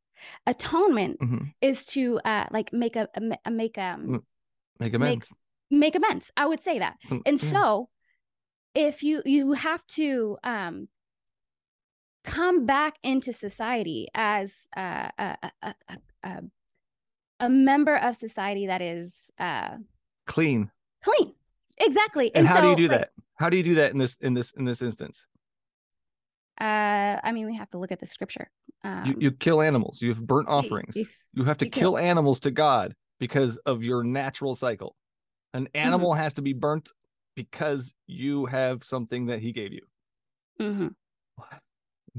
[0.46, 1.52] Atonement Mhm.
[1.60, 4.22] is to uh like make a, a ma- a make um Mm,
[4.80, 5.32] Make amends.
[5.70, 6.30] make amends.
[6.36, 6.96] I would say that.
[7.08, 7.88] Mm, And so
[8.74, 10.88] if you you have to um
[12.26, 15.74] come back into society as uh, a, a,
[16.24, 16.42] a,
[17.40, 19.76] a, member of society that is uh
[20.26, 20.70] clean.
[21.02, 21.32] clean.
[21.78, 22.34] Exactly.
[22.34, 23.10] And, how do you do like, that?
[23.36, 25.24] How do you do that in this in this in this instance?
[26.60, 28.50] Uh, I mean, we have to look at the scripture.
[28.82, 30.00] Um, You you kill animals.
[30.00, 30.96] You have burnt offerings.
[30.96, 31.98] yes, You have to you kill kill.
[31.98, 34.96] animals to God because of your natural cycle.
[35.54, 35.86] An Mm-hmm.
[35.86, 36.90] animal has to be burnt
[37.34, 39.82] because you have something that he gave you.
[40.60, 40.94] mhm.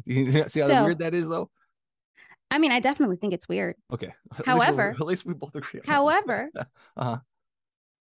[0.08, 1.50] See how So- weird that is, though?
[2.50, 3.76] I mean, I definitely think it's weird.
[3.92, 4.08] Okay.
[4.32, 5.82] At least However- at least we both agree.
[5.86, 6.50] However,
[6.96, 7.18] uh-huh.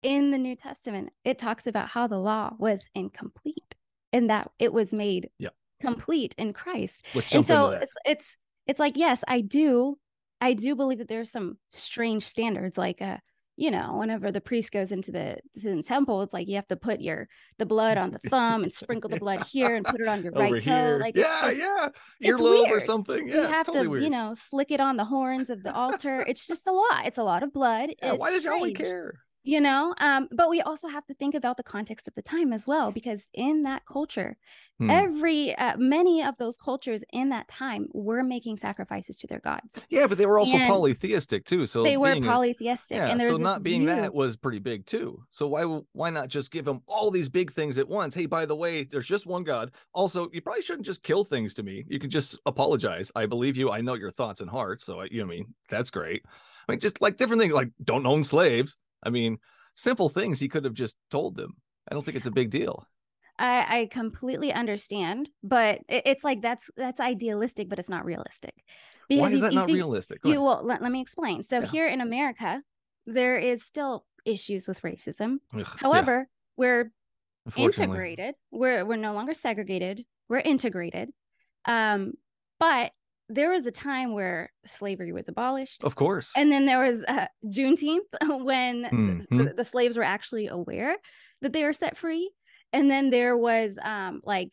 [0.02, 3.76] in the New Testament, it talks about how the law was incomplete
[4.12, 5.54] and that it was made Yep.
[5.80, 7.06] complete in Christ.
[7.32, 9.96] And so it's it's it's like yes, I do,
[10.40, 13.18] I do believe that there's some strange standards, like uh,
[13.56, 16.68] you know, whenever the priest goes into the to the temple, it's like you have
[16.68, 20.00] to put your the blood on the thumb and sprinkle the blood here and put
[20.00, 20.70] it on your Over right toe.
[20.70, 20.98] here.
[20.98, 21.58] Like it's yeah, just,
[22.22, 22.30] yeah.
[22.32, 23.28] Earlobe or something.
[23.28, 24.04] you Yeah, it's have totally to, weird.
[24.04, 26.24] you know, slick it on the horns of the altar.
[26.26, 27.06] It's just a lot.
[27.06, 27.90] It's a lot of blood.
[28.02, 28.78] yeah, why does strange.
[28.78, 29.14] care?
[29.44, 32.52] You know um but we also have to think about the context of the time
[32.52, 34.36] as well because in that culture
[34.80, 34.90] Hmm.
[34.90, 39.80] every uh, many of those cultures in that time were making sacrifices to their gods
[39.90, 41.66] Yeah, but they were also And polytheistic too.
[41.66, 44.58] So they were being a- polytheistic yeah, and so not being view- that was pretty
[44.58, 45.22] big too.
[45.30, 48.14] So why why not just give them all these big things at once?
[48.14, 49.70] Hey, by the way, there's just one God.
[49.92, 51.84] Also, you probably shouldn't just kill things to me.
[51.86, 53.12] You can just apologize.
[53.14, 53.70] I believe you.
[53.70, 54.84] I know your thoughts and hearts.
[54.84, 56.22] So I- you know, I mean, that's great.
[56.66, 58.74] I mean, just like different things, like don't own slaves.
[59.02, 59.38] I mean,
[59.74, 61.56] simple things he could have just told them.
[61.90, 62.86] I don't think it's a big deal.
[63.38, 68.54] I, I completely understand, but it, it's like that's that's idealistic, but it's not realistic.
[69.08, 70.20] Why you- is that you not think- realistic?
[70.24, 71.42] You well, let, let me explain.
[71.42, 71.66] So Yeah.
[71.66, 72.62] here in America,
[73.06, 75.38] there is still issues with racism.
[75.54, 76.92] Ugh, yeah, However, we're
[77.56, 78.36] integrated.
[78.50, 80.04] We're we're no longer segregated.
[80.28, 81.10] We're integrated.
[81.64, 82.12] Um,
[82.60, 82.92] but
[83.34, 86.32] there was a time where slavery was abolished, Of course.
[86.36, 88.10] and then there was uh, Juneteenth
[88.44, 89.48] when th- Mhm.
[89.48, 90.96] the, the slaves were actually aware
[91.40, 92.30] that they were set free,
[92.72, 94.52] and then there was um like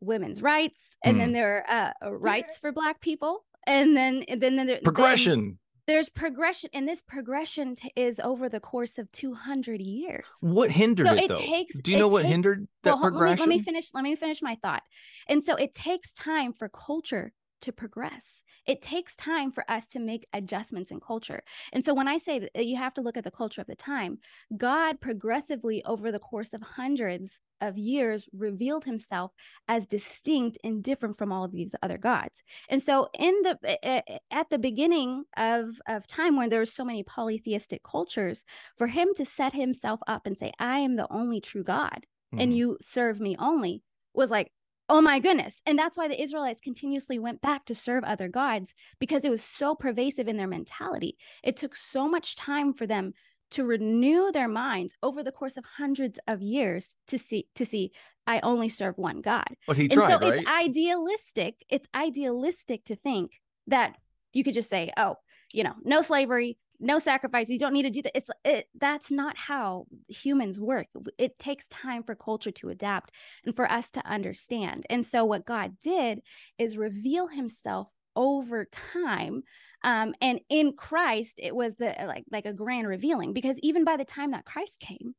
[0.00, 1.18] women's rights, and Mm.
[1.20, 4.82] then there are uh, rights for Black people, and then and then, then there- then
[4.84, 5.58] Progression.
[5.86, 10.26] there's progression, and this progression t- is over the course of two hundred years.
[10.40, 11.34] What hindered So it it though?
[11.54, 13.38] takes- Do you know what takes- hindered that Well, progression?
[13.38, 13.94] Let me, let me finish.
[13.94, 14.82] Let me finish my thought.
[15.28, 18.42] And so it takes time for culture to progress.
[18.66, 21.42] It takes time for us to make adjustments in culture.
[21.72, 23.66] And so when I say that uh, you have to look at the culture of
[23.66, 24.18] the time,
[24.56, 29.32] God progressively over the course of hundreds of years revealed himself
[29.66, 32.42] as distinct and different from all of these other gods.
[32.68, 37.02] And so in the at the beginning of of time when there were so many
[37.02, 38.44] polytheistic cultures,
[38.76, 42.06] for him to set himself up and say, "I am the only true God."
[42.38, 42.56] and Mhm.
[42.56, 44.52] you serve me only was like
[44.88, 45.62] oh my goodness.
[45.66, 49.42] And that's why the israelites continuously went back to serve other gods because it was
[49.42, 51.16] so pervasive in their mentality.
[51.42, 53.12] It took so much time for them
[53.52, 57.92] to renew their minds over the course of hundreds of years to see to see
[58.26, 59.46] i only serve one god.
[59.66, 60.34] But he and tried, so right?
[60.34, 63.32] it's idealistic it's idealistic to think
[63.68, 63.96] that
[64.32, 65.16] you could just say oh
[65.52, 68.16] you know no slavery no sacrifice you don't need to do that.
[68.16, 70.88] It's it, that's not how humans work.
[71.18, 73.12] It takes time for culture to adapt
[73.44, 74.86] and for us to understand.
[74.90, 76.20] And so what god did
[76.58, 79.42] is reveal himself over time
[79.84, 83.94] um, and in christ it was the like like a grand revealing because even by
[83.98, 85.14] the time that christ came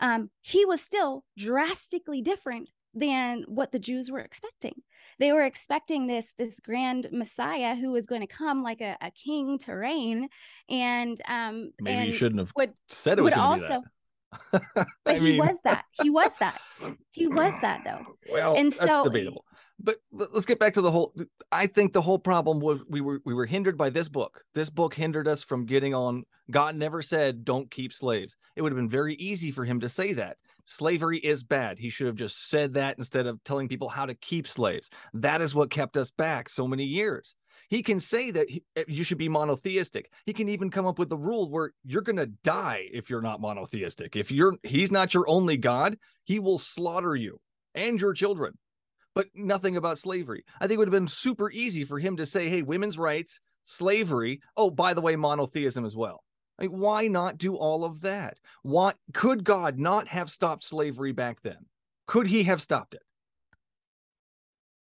[0.00, 4.74] um, he was still drastically different than what the Jews were expecting.
[5.18, 9.10] They were expecting this this grand Messiah who was going to come like a, a
[9.10, 10.28] king to reign,
[10.68, 13.82] and um, Maybe and you shouldn't have would said it was would also,
[14.52, 15.84] but I he mean, was that.
[16.02, 16.60] He was that.
[17.12, 18.04] He was that though.
[18.32, 19.44] Well, And that's so- debatable.
[19.80, 21.12] But, but let's get back to the whole.
[21.50, 24.42] I think the whole problem was we were we were hindered by this book.
[24.54, 26.22] This book hindered us from getting on.
[26.48, 28.36] God never said don't keep slaves.
[28.54, 31.78] It would have been very easy for him to say that slavery is bad.
[31.78, 34.90] He should have just said that instead of telling people how to keep slaves.
[35.12, 37.34] That is what kept us back so many years.
[37.68, 40.10] He can say that he- eh, you should be monotheistic.
[40.26, 43.22] He can even come up with the rule where you're going to die if you're
[43.22, 44.16] not monotheistic.
[44.16, 47.40] If you're he's not your only god, he will slaughter you
[47.74, 48.58] and your children.
[49.14, 50.44] But nothing about slavery.
[50.60, 53.38] I think it would have been super easy for him to say, "Hey, women's rights,
[53.64, 54.40] slavery.
[54.56, 56.22] Oh, by the way, monotheism as well."
[56.58, 58.38] Mean, why not do all of that?
[58.62, 61.66] Why could God not have stopped slavery back then?
[62.06, 63.02] Could he have stopped it?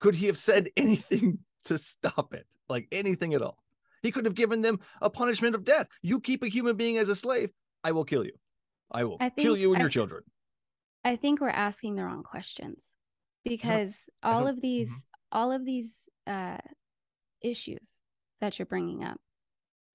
[0.01, 2.47] Could he have said anything to stop it?
[2.69, 3.59] Like anything at all?
[4.03, 5.87] He could have given them a punishment of death.
[6.03, 7.51] You keep a human being as a slave,
[7.83, 8.33] I will kill you.
[8.91, 10.23] I will I kill you and I- your children.
[11.07, 13.51] I think we're asking the wrong questions uh-huh.
[13.51, 14.35] because uh-huh.
[14.35, 14.63] all don't- of mm-hmm.
[14.63, 16.59] these all of these uh,
[17.43, 17.99] issues
[18.41, 19.19] that you're bringing up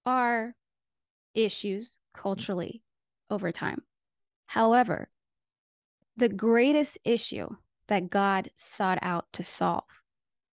[0.04, 0.54] are
[1.34, 2.82] issues culturally
[3.30, 3.82] over time.
[4.46, 5.08] However,
[6.16, 7.48] the greatest issue
[7.88, 9.84] that God sought out to solve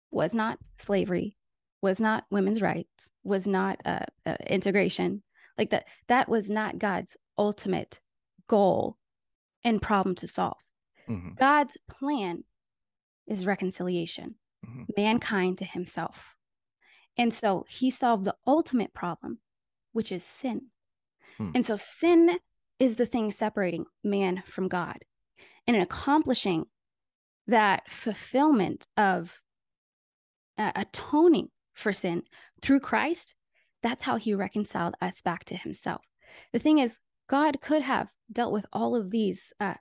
[0.10, 1.38] was not slavery,
[1.82, 5.24] was not women's rights, was not uh, uh, integration.
[5.58, 8.00] Like that, that was not God's ultimate
[8.48, 8.98] goal
[9.64, 10.58] and problem to solve.
[11.08, 12.44] Mhm, God's plan
[13.28, 14.88] is reconciliation, Mhm.
[14.98, 16.36] mankind to himself.
[17.18, 19.40] And so he solved the ultimate problem,
[19.94, 20.68] which is sin.
[21.38, 21.52] Hmm.
[21.56, 22.40] And so sin
[22.80, 24.98] is the thing separating man from God.
[25.68, 26.66] And in accomplishing
[27.48, 29.42] that fulfillment of
[30.58, 32.24] uh, atoning for sin
[32.62, 33.36] through Christ,
[33.84, 36.02] that's how he reconciled us back to himself.
[36.54, 39.76] The thing is, God could have dealt with all of these uh,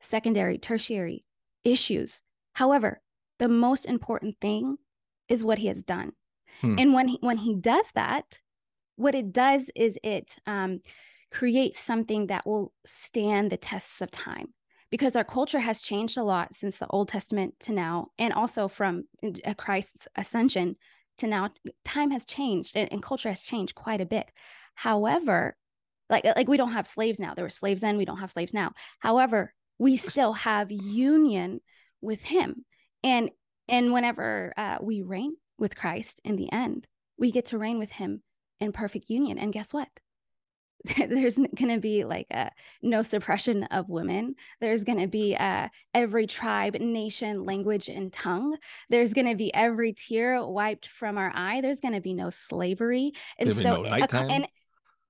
[0.00, 1.24] secondary, tertiary
[1.64, 2.22] issues.
[2.54, 3.00] However,
[3.38, 4.76] the most important thing
[5.28, 6.12] is what he has done.
[6.60, 6.76] Hmm.
[6.78, 8.40] And when he, when he does that,
[8.96, 10.80] what it does is it um,
[11.30, 14.48] create something that will stand the tests of time
[14.90, 18.68] because our culture has changed a lot since the Old Testament to now, and also
[18.68, 19.04] from
[19.44, 20.76] uh, Christ's ascension
[21.18, 21.50] to now.
[21.84, 24.30] Time has changed and, and culture has changed quite a bit.
[24.74, 25.56] However,
[26.08, 27.34] like like we don't have slaves now.
[27.34, 28.72] There were slaves then, we don't have slaves now.
[29.00, 31.60] However, we still have union
[32.00, 32.64] with Him,
[33.02, 33.30] and
[33.68, 36.86] and whenever uh, we reign with Christ in the end,
[37.18, 38.22] we get to reign with Him
[38.60, 39.38] in perfect union.
[39.38, 39.88] And guess what?
[40.96, 42.50] there's going to be like a
[42.82, 48.56] no suppression of women there's going to be uh, every tribe nation language and tongue
[48.90, 52.30] there's going to be every tear wiped from our eye there's going to be no
[52.30, 54.30] slavery and There'll so no nighttime?
[54.30, 54.48] and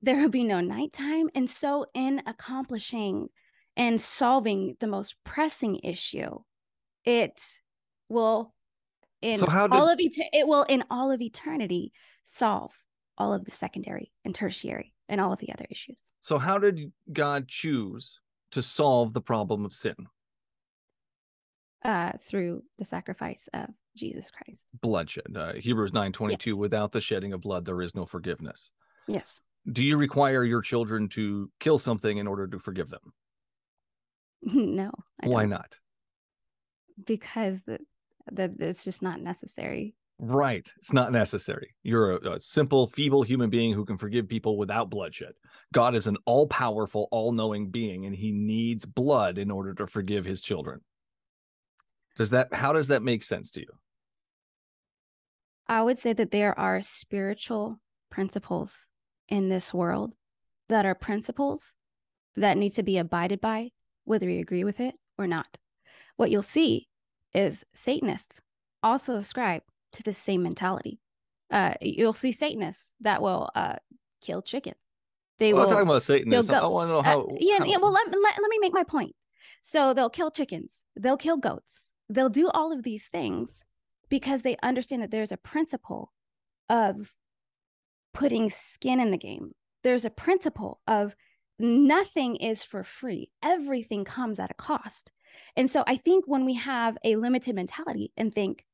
[0.01, 3.29] there will be no nighttime and so in accomplishing
[3.77, 6.39] and solving the most pressing issue
[7.05, 7.43] it
[8.09, 8.55] will
[9.21, 11.93] in So all did- of et- it will in all of eternity
[12.25, 12.73] solve
[13.19, 16.93] all of the secondary and tertiary and all of the other issues So, how did
[17.13, 18.19] God choose
[18.53, 19.95] to solve the problem of sin?
[21.85, 24.67] uh, through the sacrifice of Jesus Christ.
[24.81, 25.37] Bloodshed.
[25.37, 26.51] Uh, Hebrews nine twenty two.
[26.51, 26.59] Yes.
[26.59, 28.71] Without the shedding of blood, there is no forgiveness.
[29.07, 29.41] Yes.
[29.71, 33.13] Do you require your children to kill something in order to forgive them?
[34.43, 34.91] no.
[35.23, 35.79] I Why don't, not?
[37.05, 37.83] Because that
[38.33, 39.95] that it's just not necessary.
[40.19, 40.67] Right.
[40.79, 41.75] It's not necessary.
[41.83, 45.33] You're a, a simple, feeble human being who can forgive people without bloodshed.
[45.75, 49.87] God is an all powerful, all knowing being, and he needs blood in order to
[49.87, 50.81] forgive his children.
[52.17, 53.69] Does that, how does that make sense to you?
[55.69, 57.79] I would say that there are spiritual
[58.11, 58.89] principles
[59.29, 60.15] in this world
[60.69, 61.75] that are principles
[62.37, 63.71] that need to be abided by,
[64.05, 65.59] whether you agree with it or not.
[66.17, 66.89] What you'll see
[67.35, 68.41] is Satanists
[68.83, 70.99] also ascribe to the same mentality.
[71.51, 73.77] Uh, you'll see Satanists that will uh,
[74.21, 74.77] kill chickens.
[75.39, 76.51] They Well, I'm will talking about Satanists.
[76.51, 77.29] I want to know Uh, how.
[77.39, 77.77] yeah, how- yeah.
[77.77, 79.15] Well, let, let, let me make my point.
[79.63, 83.51] So they'll kill chickens, they'll kill goats, they'll do all of these things
[84.09, 86.13] because they understand that there's a principle
[86.69, 87.13] of
[88.15, 89.53] putting skin in the game.
[89.83, 91.17] There's a principle of
[91.59, 95.11] nothing is for free, everything comes at a cost.
[95.57, 98.65] And so I think when we have a limited mentality and think,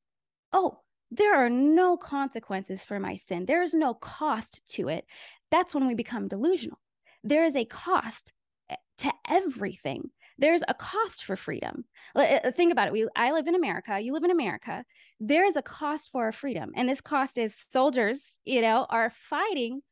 [0.53, 0.81] oh,
[1.13, 5.05] there are no consequences for my sin, there's no cost to it,
[5.51, 6.79] that's when we become delusional.
[7.23, 8.33] There is a cost
[8.71, 10.11] eh, to everything.
[10.39, 11.85] There's a cost for freedom.
[12.17, 12.93] Uh, Think about it.
[12.93, 14.01] We, I live in America.
[14.01, 14.85] You live in America.
[15.21, 18.41] There is a cost for our freedom, and this cost is soldiers.
[18.45, 19.83] You know, are fighting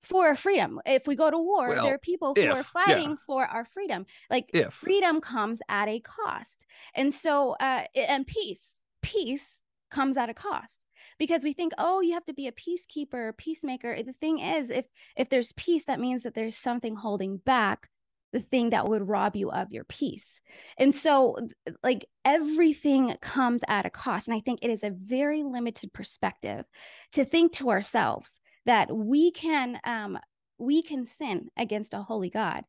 [0.00, 0.80] for our freedom.
[0.86, 2.84] If we go to war, Well, there are people who are if, yeah.
[2.84, 4.06] fighting for our freedom.
[4.30, 6.64] Like if freedom comes at a cost,
[6.94, 9.57] and so uh, and peace, peace
[9.90, 10.80] comes at a cost.
[11.18, 14.02] Because we think oh you have to be a peacekeeper peacemaker.
[14.02, 17.88] The thing is if if there's peace that means that there's something holding back
[18.32, 20.40] the thing that would rob you of your peace.
[20.76, 21.36] And so
[21.82, 26.64] like everything comes at a cost and i think it is a very limited perspective
[27.12, 30.18] to think to ourselves that we can um
[30.58, 32.64] we can sin against a holy god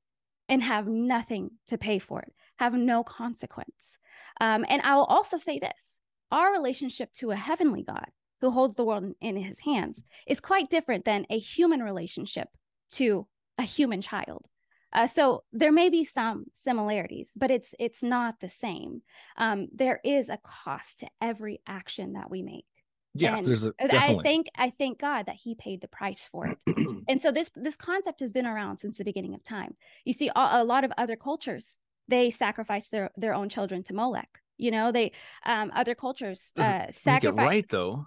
[0.48, 3.98] and have nothing to pay for it have no consequence.
[4.40, 5.99] Um and i will also say this
[6.32, 8.10] our relationship to a heavenly god
[8.42, 12.48] who holds the world in, in his hands is quite different than a human relationship
[12.92, 14.46] to a human child.
[14.92, 19.04] Uh, so there may be some similarities, but it's it's not the same.
[19.38, 22.66] Um, there is a cost to every action that we make.
[23.14, 26.48] yes, and there's a I thank I thank God that He paid the price for
[26.48, 26.58] it.
[27.08, 29.76] and so this this concept has been around since the beginning of time.
[30.06, 33.94] You see, a, a lot of other cultures they sacrifice their their own children to
[33.94, 34.42] Molech.
[34.60, 35.14] You know, they
[35.46, 37.46] um, other cultures uh, sacrifice.
[37.46, 38.06] right though.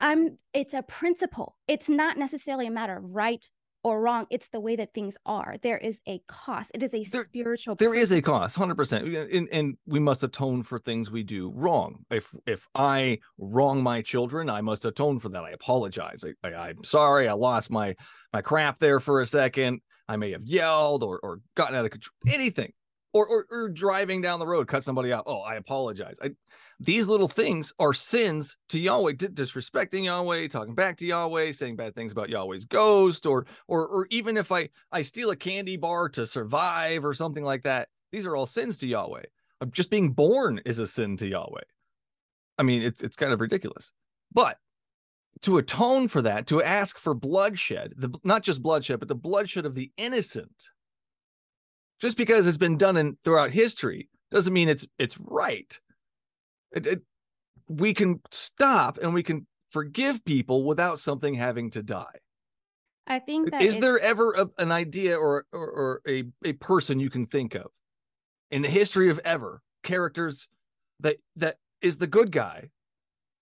[0.00, 1.56] I'm it's a principle.
[1.68, 3.48] It's not necessarily a matter of right
[3.82, 4.26] or wrong.
[4.30, 5.56] It's the way that things are.
[5.62, 6.70] There is a cost.
[6.74, 10.24] It is a There- spiritual There is a cost, hundred percent, and and we must
[10.24, 12.04] atone for things we do wrong.
[12.10, 15.44] If if I wrong my children, I must atone for that.
[15.44, 16.24] I apologize.
[16.24, 17.28] I, I, I'm sorry.
[17.28, 17.94] I lost my
[18.32, 19.80] my crap there for a second.
[20.08, 22.14] I may have yelled or or gotten out of control.
[22.26, 22.72] Anything,
[23.14, 25.24] or or, or driving down the road, cut somebody out.
[25.26, 26.16] Oh, I apologize.
[26.22, 26.32] I,
[26.80, 31.76] these little things are sins to Yahweh, di- disrespecting Yahweh, talking back to Yahweh, saying
[31.76, 35.78] bad things about Yahweh's ghost, or or or even if I I steal a candy
[35.78, 37.88] bar to survive or something like that.
[38.12, 39.22] These are all sins to Yahweh.
[39.70, 41.62] Just being born is a sin to Yahweh.
[42.58, 43.92] I mean, it's it's kind of ridiculous.
[44.32, 44.58] But
[45.42, 49.66] to atone for that, to ask for bloodshed, the not just bloodshed, but the bloodshed
[49.66, 50.70] of the innocent,
[52.04, 55.80] just because it's been done in throughout history doesn't mean it's it's right.
[56.76, 57.02] It, it,
[57.66, 62.18] we can stop and we can forgive people without something having to die.
[63.06, 67.00] I think that Is there ever a, an idea or, or or a a person
[67.00, 67.70] you can think of
[68.50, 70.46] in the history of ever characters
[71.00, 72.68] that that is the good guy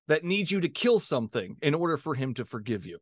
[0.07, 3.01] that needs you to kill something in order for him to forgive you?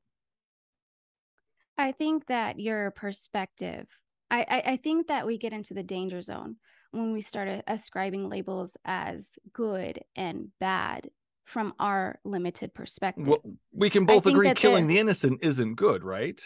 [1.77, 3.89] I think that your perspective,
[4.31, 6.57] I, I, I think that we get into the danger zone
[6.93, 11.11] when we start ascribing labels as good and bad
[11.45, 13.27] from our limited perspective.
[13.27, 16.41] Well, we can both agree killing the- innocent isn't good, right?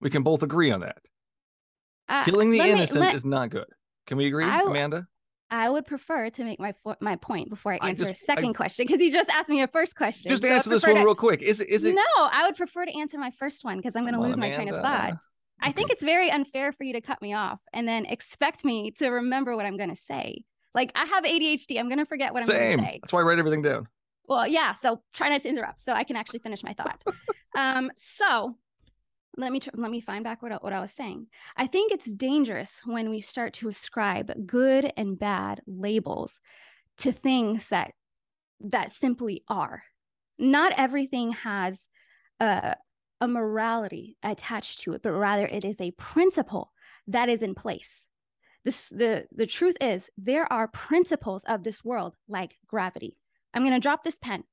[0.00, 0.98] We can both agree on that.
[2.08, 3.66] I- Killing the let me- innocent let- is not good.
[4.06, 5.06] Can we agree, I w- Amanda?
[5.50, 8.34] I would prefer to make my my point before I I answer just- a I-
[8.36, 10.28] second question because you just asked me a first question.
[10.30, 11.40] Just so answer this one to- real quick.
[11.42, 14.02] Is it is it No, I would prefer to answer my first one because I'm
[14.04, 15.18] going to lose my train of thought.
[15.62, 18.90] I think it's very unfair for you to cut me off and then expect me
[18.98, 20.44] to remember what I'm going to say.
[20.74, 21.78] Like I have ADHD.
[21.78, 22.56] I'm going to forget what I'm same?
[22.58, 23.00] going to say.
[23.02, 23.88] That's why I write everything down.
[24.28, 24.74] Well, yeah.
[24.80, 27.02] So try not to interrupt so I can actually finish my thought.
[27.56, 28.56] um, so
[29.36, 31.26] let me tr- let me find back what I, what I was saying.
[31.56, 36.40] I think it's dangerous when we start to ascribe good and bad labels
[36.98, 37.92] to things that
[38.60, 39.82] that simply are.
[40.38, 41.88] Not everything has
[42.40, 42.76] a
[43.22, 46.72] a morality attached to it, but rather it is a principle
[47.06, 48.08] that is in place.
[48.64, 53.16] This the the truth is there are principles of this world like gravity.
[53.54, 54.44] I'm going to drop this pen.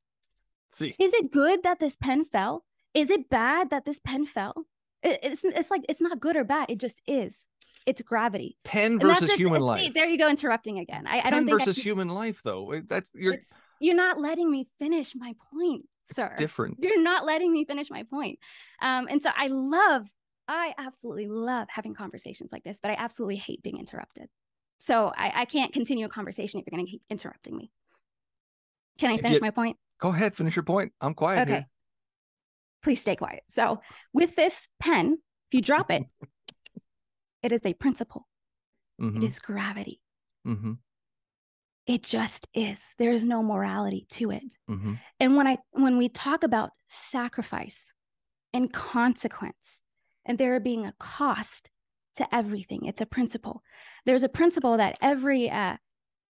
[0.71, 0.95] see.
[0.99, 2.65] Is it good that this pen fell?
[2.93, 4.55] Is it bad that this pen fell?
[5.03, 6.69] It- it's it's like it's not good or bad.
[6.69, 7.45] It just is.
[7.85, 8.57] It's gravity.
[8.63, 9.93] Pen versus just- human see, life.
[9.95, 11.07] there you go, interrupting again.
[11.07, 12.81] I, I Pen don't think I versus can- human life, though.
[12.87, 13.37] That's you're
[13.79, 16.33] you're not letting me finish my point, sir.
[16.37, 16.77] different.
[16.81, 18.39] You're not letting me finish my point.
[18.81, 20.05] Um, and so I love,
[20.47, 24.27] I absolutely love having conversations like this, but I absolutely hate being interrupted.
[24.79, 27.71] So I, I can't continue a conversation if you're going to keep interrupting me.
[28.99, 29.77] Can I finish you- my point?
[29.99, 30.93] Go ahead, finish your point.
[31.01, 31.51] I'm quiet Okay.
[31.51, 31.67] here.
[32.81, 33.43] Please stay quiet.
[33.49, 33.81] So
[34.13, 35.17] with this pen,
[35.49, 36.03] if you drop it,
[37.43, 38.25] it is a principle.
[38.97, 39.99] hmm It is gravity.
[40.45, 40.73] hmm
[41.89, 42.77] It just is.
[42.99, 44.53] There is no morality to it.
[44.67, 47.93] hmm And when I when we talk about sacrifice
[48.53, 49.81] and consequence,
[50.23, 51.71] and there being a cost
[52.17, 53.63] to everything, it's a principle.
[54.05, 55.77] There's a principle that every uh,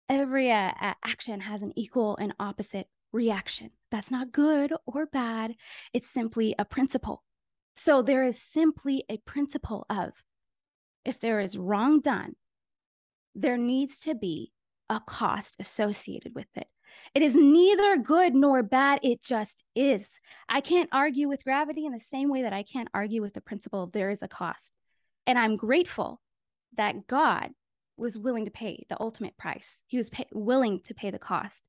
[0.07, 0.71] every uh,
[1.03, 3.71] action has an equal and opposite reaction.
[3.91, 5.55] That's not good or bad.
[5.93, 7.23] It's simply a principle.
[7.75, 10.23] So there is simply a principle of
[11.03, 12.37] if there is wrong done,
[13.35, 14.53] there needs to be
[14.89, 16.67] a cost associated with it.
[17.15, 18.99] It is neither good nor bad.
[19.03, 20.09] It just is.
[20.47, 23.41] I can't argue with gravity in the same way that I can't argue with the
[23.41, 24.73] principle of there is a cost.
[25.25, 26.21] And I'm grateful
[26.77, 27.51] that God
[27.97, 29.83] was willing to pay the ultimate price.
[29.87, 31.63] He was pay- willing to pay the cost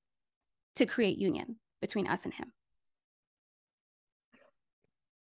[0.77, 2.53] to create union between us and Him.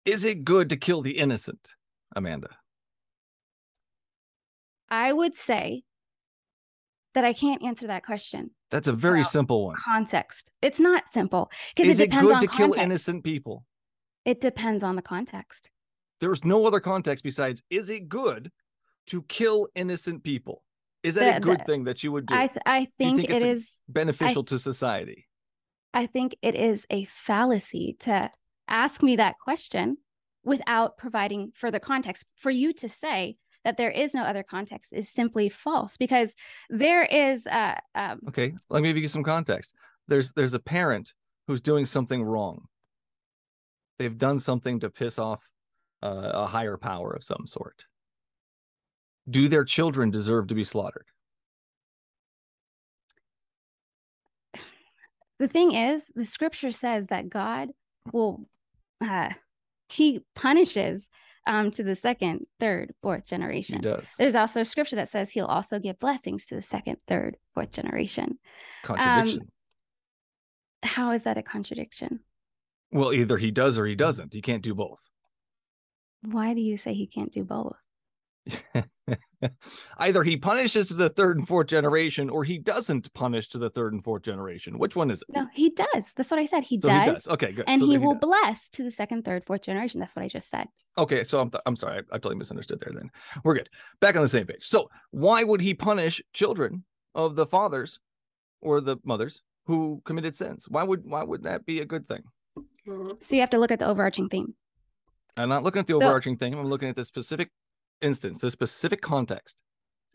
[0.06, 1.76] Is it good to kill the innocent,
[2.16, 2.50] Amanda?
[4.90, 5.84] I would say
[7.14, 8.52] that I can't answer that question.
[8.70, 9.76] That's a very simple one.
[9.76, 10.52] Context.
[10.62, 13.66] It's not simple because Is it it depends good on to kill innocent people?
[14.26, 15.70] It depends on the context.
[16.20, 18.52] There's no other context besides is it good
[19.08, 20.64] to kill innocent people?
[21.04, 22.36] Is that a good the- thing that you would do?
[22.36, 23.80] I th- I think, think it is.
[23.90, 25.28] beneficial to society?
[25.94, 28.32] I think it is a fallacy to
[28.70, 29.98] ask me that question
[30.44, 32.26] without providing further context.
[32.38, 36.36] For you to say that there is no other context is simply false because
[36.70, 39.76] there is uh, um, Okay, let me give you some context.
[40.08, 41.14] There's there's a parent
[41.48, 42.66] who's doing something wrong.
[44.00, 45.42] They've done something to piss off
[46.02, 47.86] uh, a higher power of some sort.
[49.30, 51.06] Do their children deserve to be slaughtered?
[55.42, 57.70] the thing is the scripture says that God
[58.14, 58.46] will
[59.04, 59.30] uh,
[59.90, 61.08] he punishes
[61.48, 63.78] um, to the second, third, fourth generation.
[63.78, 64.14] He does.
[64.18, 67.72] There's also a scripture that says he'll also give blessings to the second, third, fourth
[67.72, 68.40] generation.
[68.84, 69.48] Contradiction.
[70.84, 72.22] How is that a contradiction?
[72.92, 74.34] well, either he does or he doesn't.
[74.34, 75.00] He can't do both.
[76.24, 77.78] Why do you say he can't do both?
[79.98, 83.70] Either he punishes to the third and fourth generation, or he doesn't punish to the
[83.70, 84.78] third and fourth generation.
[84.78, 85.36] Which one is it?
[85.36, 86.12] No, he does.
[86.16, 86.64] That's what I said.
[86.64, 87.06] He so does.
[87.08, 87.28] he does.
[87.28, 87.66] Okay, good.
[87.68, 88.22] And So he then will does.
[88.22, 90.00] bless to the second, third, fourth generation.
[90.00, 90.68] That's what I just said.
[90.98, 92.94] Okay, so I'm, th- I'm sorry, I, I totally misunderstood there.
[92.96, 93.10] Then
[93.44, 93.70] we're good.
[94.00, 94.68] Back on the same page.
[94.68, 96.84] So why would he punish children
[97.16, 98.00] of the fathers
[98.62, 100.66] or the mothers who committed sins?
[100.68, 102.24] Why would why would that be a good thing?
[103.20, 104.56] So you have to look at the overarching theme.
[105.38, 106.54] I'm not looking at the overarching thing.
[106.54, 107.50] I'm looking at the specific
[108.02, 109.62] instance, the specific context.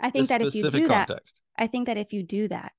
[0.01, 1.41] I think that if you do that, context.
[1.57, 2.73] I think that if you do that,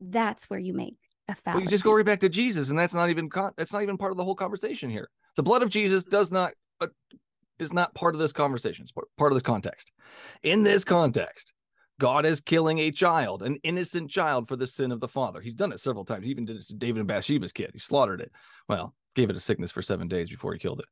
[0.00, 0.96] that's where you make
[1.28, 1.56] a fallacy.
[1.56, 3.82] Well, you just go right back to Jesus, and that's not even con- that's not
[3.82, 5.08] even part of the whole conversation here.
[5.36, 6.88] The blood of Jesus does not uh,
[7.58, 8.82] is not part of this conversation.
[8.82, 9.92] It's part- part of this context.
[10.42, 11.52] In this context,
[12.00, 15.40] God is killing a child, an innocent child, for the sin of the father.
[15.40, 16.24] He's done it several times.
[16.24, 17.70] He even did it to David and Bathsheba's kid.
[17.72, 18.32] He slaughtered it.
[18.68, 20.86] Well, gave it a sickness for seven days before he killed it.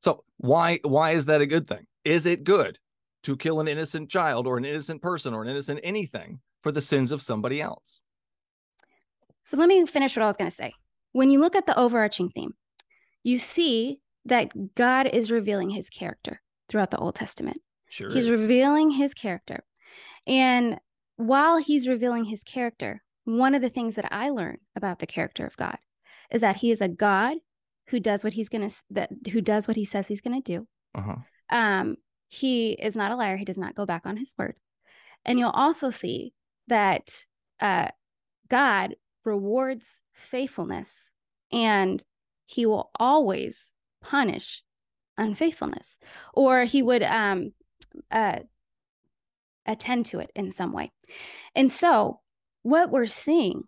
[0.00, 1.86] So why why is that a good thing?
[2.04, 2.78] Is it good
[3.24, 6.80] to kill an innocent child or an innocent person or an innocent anything for the
[6.80, 8.00] sins of somebody else?
[9.44, 10.72] So let me finish what I was going to say.
[11.12, 12.54] When you look at the overarching theme,
[13.24, 17.60] you see that God is revealing his character throughout the Old Testament.
[17.88, 18.10] Sure.
[18.10, 18.40] He's is.
[18.40, 19.64] revealing his character.
[20.26, 20.78] And
[21.16, 25.46] while he's revealing his character, one of the things that I learn about the character
[25.46, 25.78] of God
[26.30, 27.38] is that he is a God
[27.88, 30.52] who does what he's going to that who does what he says he's going to
[30.52, 30.68] do.
[30.94, 31.16] uh-huh.
[31.50, 31.96] Um
[32.28, 34.56] he is not a liar, he does not go back on his word.
[35.24, 36.32] And you'll also see
[36.68, 37.24] that
[37.60, 37.88] uh
[38.48, 41.10] God rewards faithfulness
[41.52, 42.02] and
[42.46, 43.72] he will always
[44.02, 44.62] punish
[45.16, 45.98] unfaithfulness
[46.34, 47.52] or he would um
[48.10, 48.38] uh
[49.66, 50.90] attend to it in some way.
[51.54, 52.20] And so
[52.62, 53.64] what we're seeing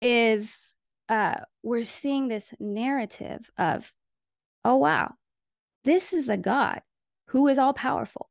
[0.00, 0.74] is
[1.08, 3.92] uh we're seeing this narrative of
[4.64, 5.12] oh wow
[5.84, 6.80] this is a god
[7.34, 8.30] who is all powerful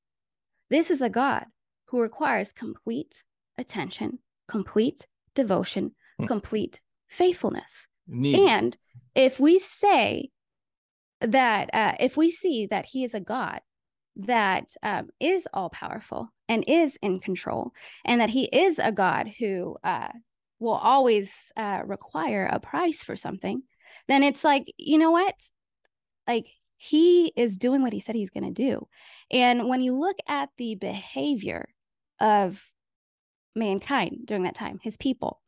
[0.69, 1.45] this is a god
[1.89, 3.23] who requires complete
[3.59, 6.25] attention complete devotion Hmm.
[6.25, 8.49] complete faithfulness Need.
[8.49, 8.77] and
[9.15, 10.29] if we say
[11.21, 13.61] that, uh, if we see that he is a God
[14.15, 17.71] that um, is all powerful and is in control,
[18.05, 20.09] and that he is a God who uh,
[20.59, 23.63] will always uh, require a price for something,
[24.07, 25.35] then it's like, you know what?
[26.27, 26.47] Like,
[26.89, 28.87] he is doing what he said he's going to do.
[29.31, 31.69] And when you look at the behavior
[32.19, 32.61] of
[33.55, 35.41] mankind during that time, his people,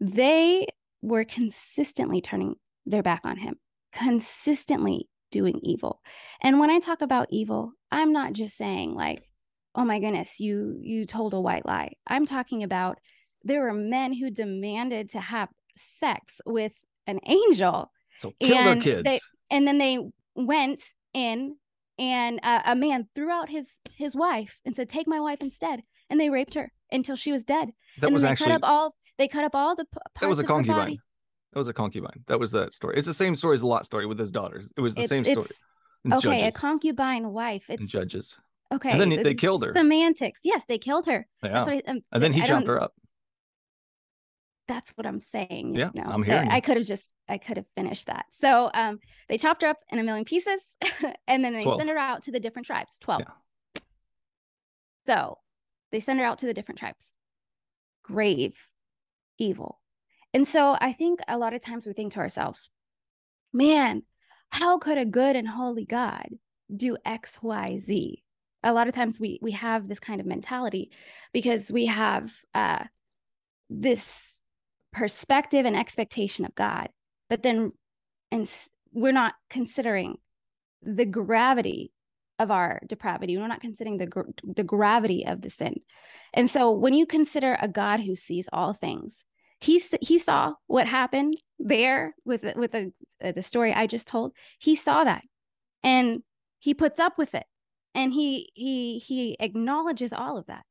[0.00, 0.66] they
[1.00, 2.54] were consistently turning
[2.86, 3.56] their back on him,
[3.92, 6.00] consistently doing evil.
[6.42, 9.28] And when I talk about evil, I'm not just saying like,
[9.74, 11.94] oh my goodness, you you told a white lie.
[12.06, 12.98] I'm talking about
[13.42, 16.72] there were men who demanded to have sex with
[17.06, 19.02] an angel so kill their kids.
[19.04, 19.18] they-
[19.50, 19.98] and then they
[20.34, 20.82] went
[21.14, 21.56] in
[21.98, 25.82] and uh, a man threw out his his wife and said take my wife instead
[26.08, 27.70] and they raped her until she was dead
[28.00, 29.86] that and was they actually cut up all they cut up all the
[30.20, 30.98] that was a concubine.
[31.52, 32.24] That was a concubine.
[32.28, 32.96] That was that story.
[32.96, 34.72] It's the same story as the Lot story with his daughters.
[34.74, 35.48] It was the It's- same story.
[36.10, 36.56] okay Judges.
[36.56, 38.38] a concubine wife it's Judges.
[38.72, 39.72] okay then they killed her.
[39.74, 41.62] semantics yes they killed her Yeah.
[41.64, 42.94] I, um, and then he chopped her up.
[44.68, 46.62] That's what i'm saying Yeah, no, I'm I- hearing i, you.
[46.62, 48.98] could have just i could have finished that so um
[49.28, 50.76] they chopped her up in a million pieces
[51.26, 51.78] and then they Twelve.
[51.78, 53.80] sent her out to the different tribes 12 Yeah.
[55.06, 55.38] so
[55.90, 57.10] they send her out to the different tribes
[58.04, 58.54] grave
[59.38, 59.80] evil
[60.32, 62.70] and so i think a lot of times we think to ourselves
[63.52, 64.02] man
[64.50, 66.26] how could a good and holy god
[66.74, 68.22] do x y z
[68.62, 70.90] a lot of times we we have this kind of mentality
[71.32, 72.84] because we have uh
[73.70, 74.31] this
[74.92, 76.88] perspective and expectation of god
[77.28, 77.72] but then
[78.30, 78.50] and
[78.92, 80.16] we're not considering
[80.82, 81.92] the gravity
[82.38, 84.08] of our depravity we're not considering the
[84.56, 85.80] the gravity of the sin
[86.34, 89.24] and so when you consider a god who sees all things
[89.62, 94.32] he he saw what happened there with with the uh, the story I just told.
[94.58, 95.22] He saw that,
[95.82, 96.22] and
[96.58, 97.46] he puts up with it,
[97.94, 100.64] and he he he acknowledges all of that.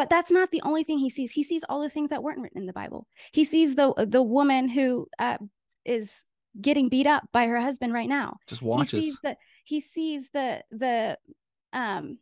[0.00, 1.30] But that's not the only thing he sees.
[1.30, 3.06] He sees all the things that weren't written in the Bible.
[3.34, 5.36] He sees the the woman who uh,
[5.84, 6.24] is
[6.58, 8.90] getting beat up by her husband right now Just he watches.
[8.90, 11.18] sees the he sees the the
[11.74, 12.16] um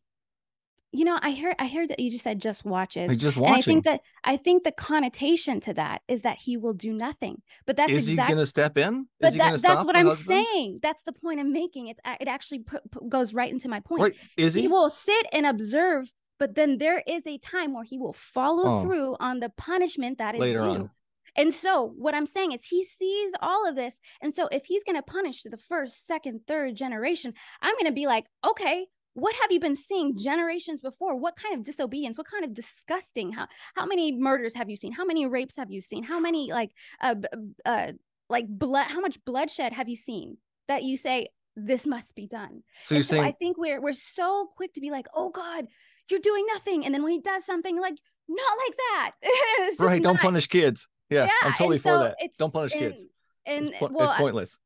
[0.91, 3.47] you know i heard i heard that you just said just watches He's just and
[3.47, 7.41] i think that i think the connotation to that is that he will do nothing
[7.65, 8.95] but that's Is he exactly going to step in?
[8.95, 10.47] Is but he that, gonna that's what i'm husband?
[10.47, 12.65] saying that's the point i'm making it's it actually
[13.09, 14.15] goes right into my point Right?
[14.37, 14.63] Is he?
[14.63, 18.65] he will sit and observe but then there is a time where he will follow
[18.67, 18.83] Oh.
[18.83, 20.91] through on the punishment that is Later due on.
[21.37, 24.01] and so what I'm saying is he sees all of this.
[24.23, 27.93] And so if he's going to punish the first, second, third generation, I'm going to
[27.93, 31.17] be like, okay, what have you been seeing generations before?
[31.17, 32.17] What kind of disobedience?
[32.17, 33.33] What kind of disgusting?
[33.33, 34.93] How how many murders have you seen?
[34.93, 36.05] How many rapes have you seen?
[36.05, 36.71] How many like
[37.01, 37.17] uh
[37.65, 37.93] uh
[38.29, 40.37] like blood how much bloodshed have you seen
[40.69, 42.63] that you say this must be done?
[42.85, 45.67] So you're And so I think we're we're so quick to be like, "Oh god,
[46.11, 47.99] you're doing nothing." And then when he does something like
[48.29, 49.13] not like that.
[49.81, 50.03] Right?
[50.03, 50.89] Don't punish kids.
[51.11, 52.17] Yeah, I'm and totally for that.
[52.39, 53.05] Don't punish kids.
[53.47, 54.59] And, It's, po- well, it's pointless.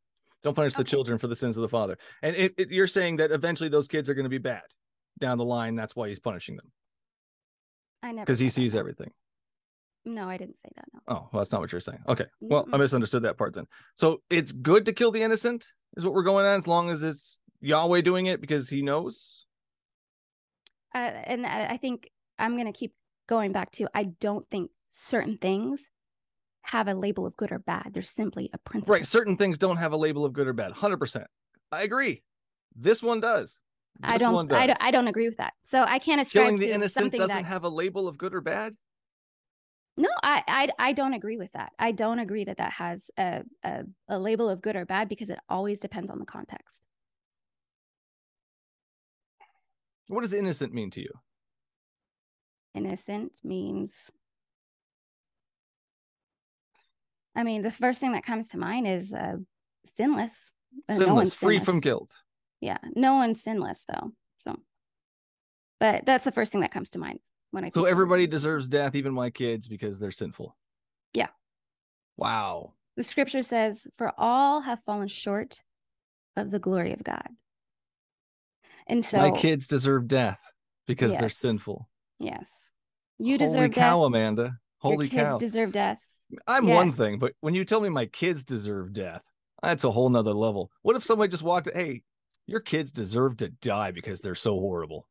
[0.43, 0.91] Don't punish the okay.
[0.91, 1.99] children for the sins of the father.
[2.21, 4.63] And it, it, you're saying that eventually those kids are going to be bad
[5.21, 5.77] down the line.
[5.77, 6.73] That's why he's punishing them
[8.03, 9.11] I never because he said that, sees everything.
[10.05, 10.85] No, I didn't say that.
[10.93, 11.01] No.
[11.07, 12.01] Oh, well, that's not what you're saying.
[12.09, 12.27] Okay.
[12.41, 12.81] Well, I Mm-mm.
[12.81, 13.67] misunderstood that part then.
[13.95, 17.05] So it's good to kill the innocent, is what we're going on, as long as
[17.05, 19.42] it's Yahweh doing it because he knows?
[20.95, 22.93] Uh, and I I think I'm going to keep
[23.29, 25.83] going back to I don't think certain things
[26.63, 27.91] have a label of good or bad.
[27.93, 28.93] They're simply a principle.
[28.95, 29.07] Right.
[29.07, 30.73] Certain things don't have a label of good or bad.
[30.73, 31.25] 100%.
[31.73, 32.23] I agree.
[32.77, 33.59] This one does.
[34.03, 34.77] I This one don't, I does.
[34.79, 34.87] don't.
[34.89, 35.55] I don't agree with that.
[35.65, 37.45] So I can't ascribe Killing to the innocent something doesn't that.
[37.45, 38.75] have a label of good or bad.
[39.97, 41.73] No, I, I, I don't agree with that.
[41.79, 45.29] I don't agree that that has a, a, a label of good or bad because
[45.31, 46.83] it always depends on the context.
[50.09, 51.11] What does innocent mean to you?
[52.75, 54.11] Innocent means.
[57.35, 59.37] I mean, the first thing that comes to mind is uh,
[59.97, 60.51] sinless.
[60.89, 62.15] Uh, no one's Sinless, free from guilt.
[62.61, 64.13] Yeah, no one's sinless though.
[64.39, 64.57] So,
[65.81, 67.71] but that's the first thing that comes to mind when I.
[67.71, 70.57] So everybody deserves death, even my kids, because they're sinful.
[71.13, 71.29] Yeah.
[72.17, 72.75] Wow.
[72.97, 75.63] The scripture says, "For all have fallen short
[76.37, 77.29] of the glory of God."
[78.87, 80.41] And so, my kids deserve death
[80.87, 81.89] because they're sinful.
[82.19, 82.51] yes,
[83.19, 84.07] you deserve Holy cow, death.
[84.07, 84.57] Amanda.
[84.79, 85.39] Holy Your kids cow.
[85.39, 85.99] deserve death.
[86.47, 89.23] I'm one thing, but when you tell me my kids deserve death,
[89.63, 90.71] that's a whole nother level.
[90.83, 92.03] What if somebody just walked, hey,
[92.47, 95.07] your kids deserve to die because they're so horrible?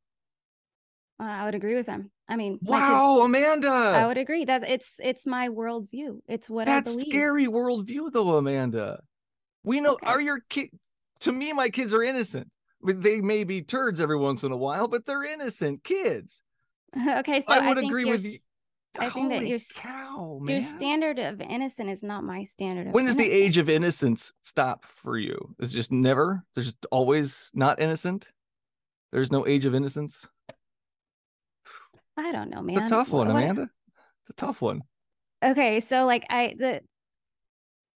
[1.20, 2.10] Uh, I would agree with them.
[2.28, 3.70] I mean, my kids- Wow, Amanda.
[3.70, 6.20] I would agree that it's it's my worldview.
[6.28, 7.08] It's what I That's believe.
[7.14, 9.00] scary worldview, though, Amanda.
[9.64, 10.08] We know Okay.
[10.08, 10.72] are your kids
[11.20, 12.50] to me, my kids are innocent.
[12.88, 16.42] I they may be turds every once in a while, but they're innocent kids.
[17.08, 18.38] okay, so I I, would think agree with you.
[19.00, 20.56] I think that your cow, man.
[20.56, 24.34] Your standard of innocent is not my standard of when does the age of innocence
[24.42, 25.56] stop for you?
[25.60, 26.44] Is just never?
[26.54, 28.30] There's just always not innocent.
[29.12, 30.28] There's no age of innocence.
[32.18, 32.78] I don't know, man.
[32.84, 33.70] It's a tough one, what- Amanda.
[34.24, 34.84] It's a tough one.
[35.44, 36.82] Okay, so like I the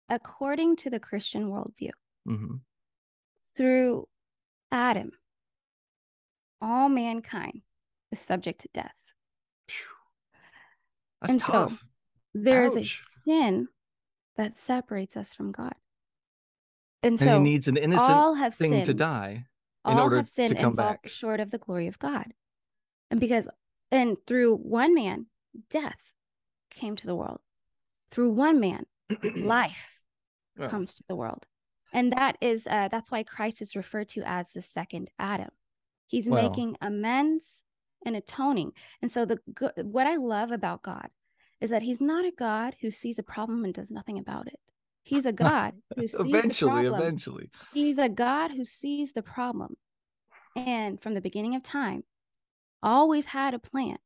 [0.09, 1.91] according to the Christian worldview,
[2.25, 2.57] hmm
[3.57, 4.09] through
[4.75, 5.13] Adam,
[6.61, 7.63] all mankind
[8.11, 8.93] is subject to death.
[11.21, 11.85] That's And so, tough.
[12.35, 13.05] There is Ouch.
[13.07, 13.69] a sin
[14.37, 15.75] that separates us from God.
[17.05, 18.87] And and so he needs an innocent all have thing sinned.
[18.87, 19.47] to die
[19.87, 21.09] in all order have sinned to come and fall back.
[21.09, 22.35] short of the glory of God.
[23.13, 23.49] And because
[23.93, 25.27] and through one man,
[25.71, 26.11] death
[26.71, 27.41] came to the world.
[28.11, 28.87] Through one man,
[29.37, 30.01] life
[30.59, 31.47] Well, comes to the world.
[31.95, 35.51] And that is uh, that's why Christ is referred to as the second Adam.
[36.07, 37.63] He's Well- making amends
[38.05, 38.73] and atoning.
[39.01, 39.39] And so the
[39.83, 41.09] what I love about God
[41.61, 44.59] is that he's not a God who sees a problem and does nothing about it.
[45.05, 47.01] He's a God who sees eventually, the problem.
[47.01, 47.51] eventually.
[47.73, 49.77] He's a God who sees the problem.
[50.57, 52.05] And from the beginning of time,
[52.83, 53.97] always had a plan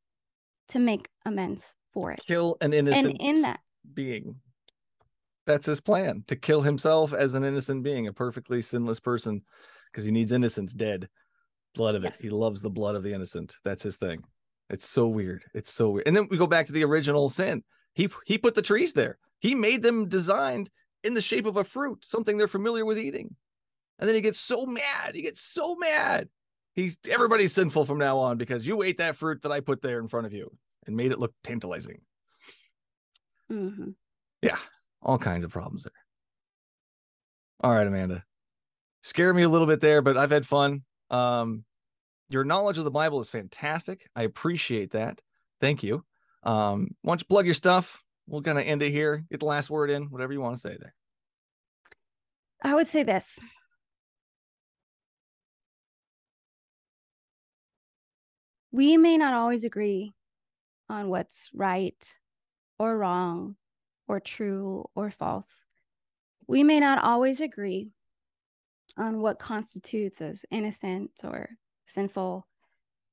[0.69, 2.21] to make amends for it.
[2.27, 3.59] Kill an innocent And in that,
[3.93, 4.35] being.
[5.49, 9.41] That's his plan to kill himself as an innocent being, a perfectly sinless person,
[9.91, 11.09] because he needs innocence dead.
[11.73, 12.19] Blood of Yes.
[12.19, 12.21] it.
[12.21, 13.55] He loves the blood of the innocent.
[13.63, 14.23] That's his thing.
[14.69, 15.43] It's so weird.
[15.55, 16.07] It's so weird.
[16.07, 17.63] And then we go back to the original sin.
[17.95, 19.17] He he put the trees there.
[19.39, 20.69] He made them designed
[21.03, 23.35] in the shape of a fruit, something they're familiar with eating.
[23.97, 25.15] And then he gets so mad.
[25.15, 26.29] He gets so mad.
[26.75, 29.99] He's everybody's sinful from now on because you ate that fruit that I put there
[29.99, 32.01] in front of you and made it look tantalizing.
[33.51, 33.95] Mhm.
[34.43, 34.59] Yeah,
[35.01, 35.91] all kinds of problems there.
[37.61, 38.23] All right, Amanda.
[39.03, 40.83] Scare me a little bit there, but I've had fun.
[41.09, 41.63] Um,
[42.29, 44.07] your knowledge of the Bible is fantastic.
[44.15, 45.21] I appreciate that.
[45.59, 46.03] Thank you.
[46.43, 48.03] Um, why don't you plug your stuff?
[48.27, 49.25] We'll kind of end it here.
[49.31, 50.93] Get the last word in, whatever you want to say there.
[52.63, 53.39] I would say this.
[58.71, 60.13] We may not always agree
[60.89, 62.15] on what's right
[62.77, 63.55] or wrong
[64.09, 65.63] or true or false.
[66.47, 67.91] We may not always agree
[68.97, 71.51] on what constitutes as innocent or
[71.85, 72.47] sinful.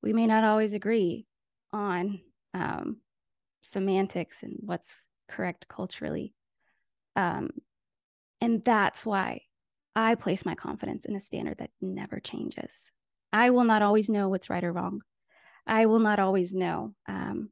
[0.01, 1.27] We may not always agree
[1.71, 2.19] on
[2.53, 2.97] um,
[3.61, 4.91] semantics and what's
[5.29, 6.33] correct culturally.
[7.15, 7.51] Um,
[8.41, 9.41] and that's why
[9.95, 12.91] I place my confidence in a standard that never changes.
[13.31, 15.01] I will not always know what's right or wrong.
[15.67, 17.51] I will not always know um,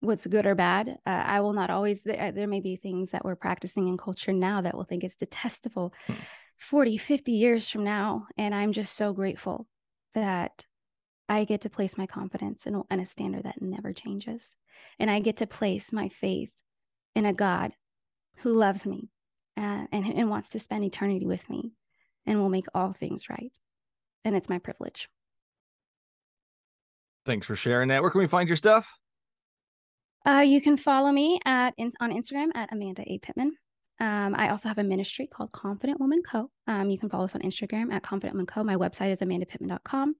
[0.00, 0.88] what's good or bad.
[1.06, 4.32] Uh, I will not always, there, there may be things that we're practicing in culture
[4.32, 6.14] now that we'll think is detestable Hmm.
[6.56, 8.26] 40, 50 years from now.
[8.36, 9.66] And I'm just so grateful
[10.14, 10.64] that
[11.28, 14.56] I get to place my confidence in, a- in a standard that never changes.
[14.98, 16.50] And I get to place my faith
[17.14, 17.72] in a God
[18.38, 19.08] who loves me
[19.56, 21.72] uh, and, and wants to spend eternity with me
[22.26, 23.56] and will make all things right.
[24.24, 25.08] And it's my privilege.
[27.24, 28.02] Thanks for sharing that.
[28.02, 28.99] Where can we find your stuff?
[30.26, 33.52] Uh, you can follow me at on Instagram at Amanda A Pittman.
[34.00, 36.50] Um, I also have a ministry called Confident Woman Co.
[36.66, 38.64] Um, you can follow us on Instagram at Confident Woman Co.
[38.64, 40.14] My website is amandapittman.com.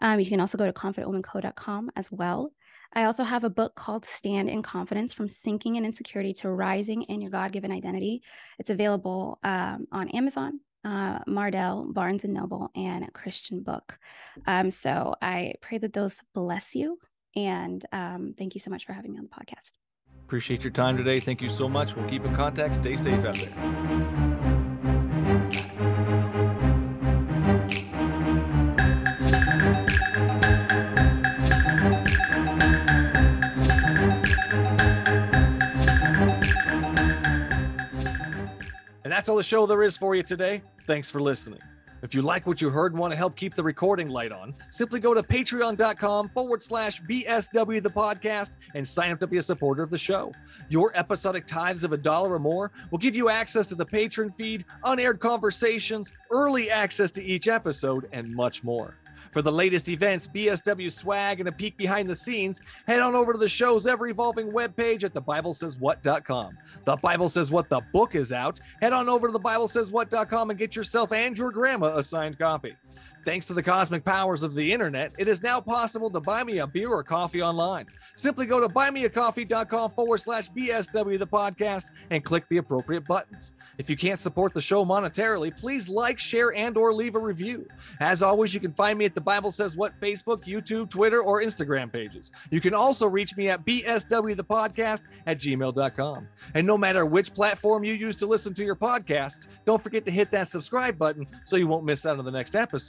[0.00, 2.52] Um, you can also go to confidentwomanco.com as well.
[2.92, 7.02] I also have a book called Stand in Confidence From Sinking in Insecurity to Rising
[7.02, 8.22] in Your God Given Identity.
[8.58, 13.98] It's available um, on Amazon, uh, Mardel, Barnes and Noble, and Christian Book.
[14.46, 16.98] Um, so I pray that those bless you.
[17.36, 19.72] And um, thank you so much for having me on the podcast.
[20.22, 21.20] Appreciate your time today.
[21.20, 21.94] Thank you so much.
[21.94, 22.76] We'll keep in contact.
[22.76, 23.52] Stay safe out there.
[39.04, 40.62] And that's all the show there is for you today.
[40.86, 41.60] Thanks for listening.
[42.04, 44.54] If you like what you heard and want to help keep the recording light on,
[44.68, 49.42] simply go to patreon.com forward slash BSW the podcast and sign up to be a
[49.42, 50.30] supporter of the show.
[50.68, 54.30] Your episodic tithes of a dollar or more will give you access to the patron
[54.36, 58.98] feed, unaired conversations, early access to each episode, and much more.
[59.34, 63.32] For the latest events, BSW swag, and a peek behind the scenes, head on over
[63.32, 66.56] to the show's ever evolving webpage at thebiblesayswhat.com.
[66.84, 68.60] The Bible Says What the book is out.
[68.80, 72.76] Head on over to thebiblesayswhat.com and get yourself and your grandma a signed copy.
[73.24, 76.58] Thanks to the cosmic powers of the internet, it is now possible to buy me
[76.58, 77.86] a beer or coffee online.
[78.16, 83.54] Simply go to buymeacoffee.com forward slash BSW the podcast and click the appropriate buttons.
[83.78, 87.66] If you can't support the show monetarily, please like, share, and or leave a review.
[87.98, 91.42] As always, you can find me at the Bible Says What Facebook, YouTube, Twitter, or
[91.42, 92.30] Instagram pages.
[92.50, 96.28] You can also reach me at BSW the podcast at gmail.com.
[96.54, 100.10] And no matter which platform you use to listen to your podcasts, don't forget to
[100.10, 102.83] hit that subscribe button so you won't miss out on the next episode.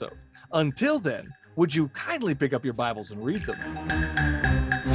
[0.52, 4.95] Until then, would you kindly pick up your Bibles and read them?